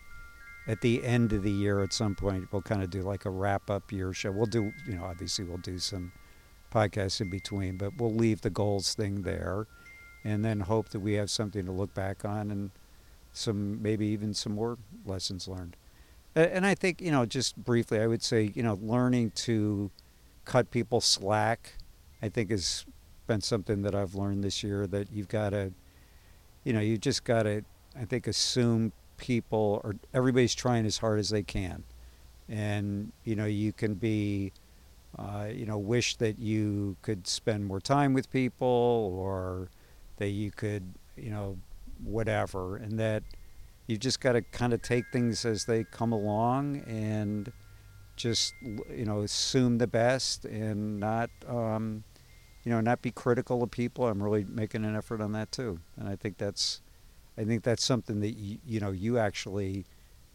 at 0.66 0.80
the 0.80 1.04
end 1.04 1.32
of 1.32 1.42
the 1.42 1.50
year 1.50 1.82
at 1.82 1.92
some 1.92 2.14
point. 2.14 2.52
We'll 2.52 2.62
kind 2.62 2.82
of 2.82 2.90
do 2.90 3.02
like 3.02 3.24
a 3.24 3.30
wrap 3.30 3.70
up 3.70 3.90
year 3.92 4.12
show. 4.12 4.30
We'll 4.30 4.46
do 4.46 4.72
you 4.86 4.94
know 4.94 5.04
obviously 5.04 5.44
we'll 5.44 5.58
do 5.58 5.78
some 5.78 6.12
podcasts 6.72 7.20
in 7.20 7.30
between, 7.30 7.76
but 7.76 7.96
we'll 7.98 8.14
leave 8.14 8.40
the 8.40 8.50
goals 8.50 8.94
thing 8.94 9.22
there, 9.22 9.66
and 10.24 10.44
then 10.44 10.60
hope 10.60 10.90
that 10.90 11.00
we 11.00 11.14
have 11.14 11.30
something 11.30 11.64
to 11.66 11.72
look 11.72 11.92
back 11.94 12.24
on 12.24 12.50
and 12.50 12.70
some 13.32 13.82
maybe 13.82 14.06
even 14.06 14.34
some 14.34 14.54
more 14.54 14.78
lessons 15.04 15.48
learned. 15.48 15.76
And 16.34 16.64
I 16.64 16.74
think 16.74 17.00
you 17.00 17.10
know 17.10 17.26
just 17.26 17.56
briefly, 17.56 18.00
I 18.00 18.06
would 18.06 18.22
say 18.22 18.52
you 18.54 18.62
know 18.62 18.78
learning 18.82 19.32
to 19.46 19.90
cut 20.44 20.70
people 20.70 21.00
slack, 21.00 21.74
I 22.22 22.28
think 22.28 22.50
has 22.50 22.84
been 23.26 23.40
something 23.40 23.82
that 23.82 23.94
I've 23.94 24.14
learned 24.14 24.42
this 24.44 24.62
year 24.62 24.86
that 24.88 25.12
you've 25.12 25.28
got 25.28 25.50
to, 25.50 25.72
you 26.64 26.72
know, 26.72 26.80
you 26.80 26.98
just 26.98 27.24
got 27.24 27.44
to, 27.44 27.62
I 27.98 28.04
think, 28.04 28.26
assume 28.26 28.92
people 29.22 29.80
or 29.84 29.94
everybody's 30.12 30.54
trying 30.54 30.84
as 30.84 30.98
hard 30.98 31.18
as 31.20 31.30
they 31.30 31.44
can, 31.44 31.84
and 32.48 33.12
you 33.24 33.36
know 33.36 33.46
you 33.46 33.72
can 33.72 33.94
be, 33.94 34.52
uh, 35.16 35.46
you 35.50 35.64
know, 35.64 35.78
wish 35.78 36.16
that 36.16 36.38
you 36.38 36.96
could 37.00 37.26
spend 37.26 37.64
more 37.64 37.80
time 37.80 38.12
with 38.12 38.30
people 38.30 39.14
or 39.16 39.70
that 40.16 40.28
you 40.28 40.50
could, 40.50 40.92
you 41.16 41.30
know, 41.30 41.56
whatever, 42.02 42.76
and 42.76 42.98
that 42.98 43.22
you 43.86 43.96
just 43.96 44.20
got 44.20 44.32
to 44.32 44.42
kind 44.42 44.72
of 44.72 44.82
take 44.82 45.04
things 45.12 45.44
as 45.44 45.64
they 45.64 45.84
come 45.84 46.12
along 46.12 46.82
and 46.86 47.52
just 48.16 48.52
you 48.90 49.04
know 49.04 49.20
assume 49.22 49.78
the 49.78 49.86
best 49.86 50.44
and 50.44 50.98
not 51.00 51.30
um, 51.48 52.02
you 52.64 52.72
know 52.72 52.80
not 52.80 53.00
be 53.02 53.12
critical 53.12 53.62
of 53.62 53.70
people. 53.70 54.06
I'm 54.06 54.20
really 54.22 54.44
making 54.44 54.84
an 54.84 54.96
effort 54.96 55.20
on 55.20 55.32
that 55.32 55.52
too 55.52 55.78
and 55.96 56.08
i 56.08 56.16
think 56.16 56.38
that's 56.38 56.82
i 57.36 57.44
think 57.44 57.62
that's 57.62 57.84
something 57.84 58.20
that 58.20 58.36
you, 58.36 58.58
you 58.64 58.80
know 58.80 58.90
you 58.90 59.18
actually 59.18 59.84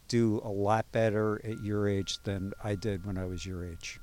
do 0.07 0.41
a 0.43 0.49
lot 0.49 0.89
better 0.91 1.41
at 1.43 1.61
your 1.63 1.87
age 1.87 2.19
than 2.23 2.53
i 2.63 2.75
did 2.75 3.05
when 3.05 3.17
i 3.17 3.25
was 3.25 3.45
your 3.45 3.65
age 3.65 3.99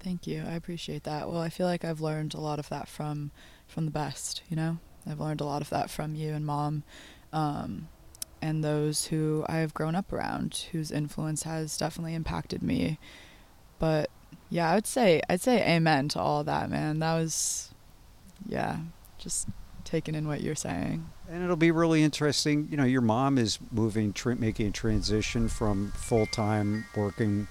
Thank 0.00 0.26
you. 0.26 0.42
I 0.46 0.52
appreciate 0.52 1.04
that. 1.04 1.28
Well, 1.28 1.40
I 1.40 1.50
feel 1.50 1.66
like 1.66 1.84
I've 1.84 2.00
learned 2.00 2.32
a 2.34 2.40
lot 2.40 2.58
of 2.58 2.68
that 2.70 2.88
from 2.88 3.30
from 3.68 3.84
the 3.84 3.90
best, 3.90 4.42
you 4.48 4.56
know? 4.56 4.78
I've 5.06 5.20
learned 5.20 5.40
a 5.40 5.44
lot 5.44 5.62
of 5.62 5.70
that 5.70 5.90
from 5.90 6.14
you 6.14 6.32
and 6.32 6.44
mom. 6.44 6.82
Um, 7.32 7.88
and 8.42 8.64
those 8.64 9.06
who 9.06 9.44
I 9.48 9.58
have 9.58 9.74
grown 9.74 9.94
up 9.94 10.12
around 10.12 10.66
whose 10.72 10.90
influence 10.90 11.44
has 11.44 11.76
definitely 11.76 12.14
impacted 12.14 12.62
me. 12.62 12.98
But 13.78 14.10
yeah, 14.48 14.70
I 14.70 14.74
would 14.74 14.86
say 14.86 15.20
I'd 15.28 15.42
say 15.42 15.62
amen 15.76 16.08
to 16.10 16.20
all 16.20 16.44
that, 16.44 16.70
man. 16.70 16.98
That 17.00 17.14
was 17.14 17.70
yeah, 18.46 18.78
just 19.18 19.48
taking 19.90 20.14
in 20.14 20.28
what 20.28 20.40
you're 20.40 20.54
saying. 20.54 21.04
and 21.28 21.42
it'll 21.42 21.56
be 21.56 21.70
really 21.72 22.02
interesting. 22.02 22.68
You 22.70 22.76
know 22.76 22.84
your 22.84 23.00
mom 23.00 23.38
is 23.38 23.58
moving 23.72 24.12
tr- 24.12 24.34
making 24.34 24.68
a 24.68 24.70
transition 24.70 25.48
from 25.48 25.92
full-time 25.96 26.84
working 26.96 27.48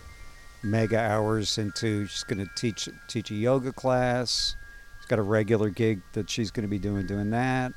mega 0.63 0.99
hours 0.99 1.57
into 1.57 2.05
she's 2.07 2.23
going 2.23 2.39
to 2.39 2.49
teach 2.55 2.87
teach 3.07 3.31
a 3.31 3.35
yoga 3.35 3.71
class. 3.71 4.55
She's 4.99 5.07
got 5.07 5.19
a 5.19 5.23
regular 5.23 5.69
gig 5.69 6.01
that 6.13 6.29
she's 6.29 6.51
going 6.51 6.63
to 6.63 6.69
be 6.69 6.79
doing 6.79 7.05
doing 7.07 7.29
that. 7.31 7.73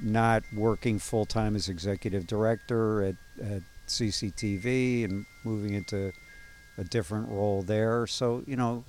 Not 0.00 0.42
working 0.54 0.98
full-time 0.98 1.54
as 1.54 1.68
executive 1.68 2.26
director 2.26 3.02
at, 3.02 3.14
at 3.44 3.62
cctv 3.88 5.04
and 5.04 5.26
moving 5.44 5.74
into 5.74 6.12
a 6.78 6.84
different 6.84 7.28
role 7.28 7.62
there. 7.62 8.06
So 8.06 8.42
you 8.46 8.56
know 8.56 8.84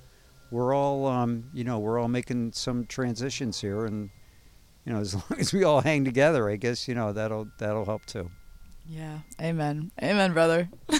we're 0.50 0.72
all 0.74 1.06
um, 1.06 1.50
you 1.52 1.64
know 1.64 1.80
we're 1.80 1.98
all 1.98 2.08
making 2.08 2.52
some 2.52 2.86
transitions 2.86 3.60
here 3.60 3.86
and 3.86 4.10
you 4.84 4.92
know 4.92 5.00
as 5.00 5.14
long 5.30 5.38
as 5.38 5.52
we 5.52 5.64
all 5.64 5.80
hang 5.80 6.04
together 6.04 6.48
i 6.48 6.56
guess 6.56 6.86
you 6.88 6.94
know 6.94 7.12
that'll 7.12 7.48
that'll 7.58 7.84
help 7.84 8.04
too 8.06 8.30
Yeah. 8.86 9.20
Amen. 9.40 9.90
Amen, 10.02 10.32
brother. 10.34 10.68
all 10.90 10.98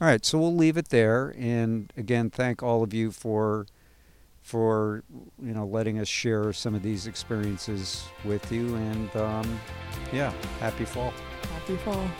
right 0.00 0.24
so 0.24 0.38
we'll 0.38 0.56
leave 0.56 0.76
it 0.76 0.88
there 0.88 1.32
and 1.38 1.92
again 1.96 2.28
thank 2.30 2.62
all 2.62 2.82
of 2.82 2.92
you 2.92 3.10
for 3.12 3.66
for 4.42 5.04
you 5.40 5.54
know 5.54 5.64
letting 5.64 5.98
us 6.00 6.08
share 6.08 6.52
some 6.52 6.74
of 6.74 6.82
these 6.82 7.06
experiences 7.06 8.04
with 8.24 8.50
you 8.50 8.74
and 8.74 9.14
um, 9.16 9.60
yeah 10.12 10.32
happy 10.60 10.84
fall 10.84 11.12
Happy 11.52 11.76
fall. 11.76 12.10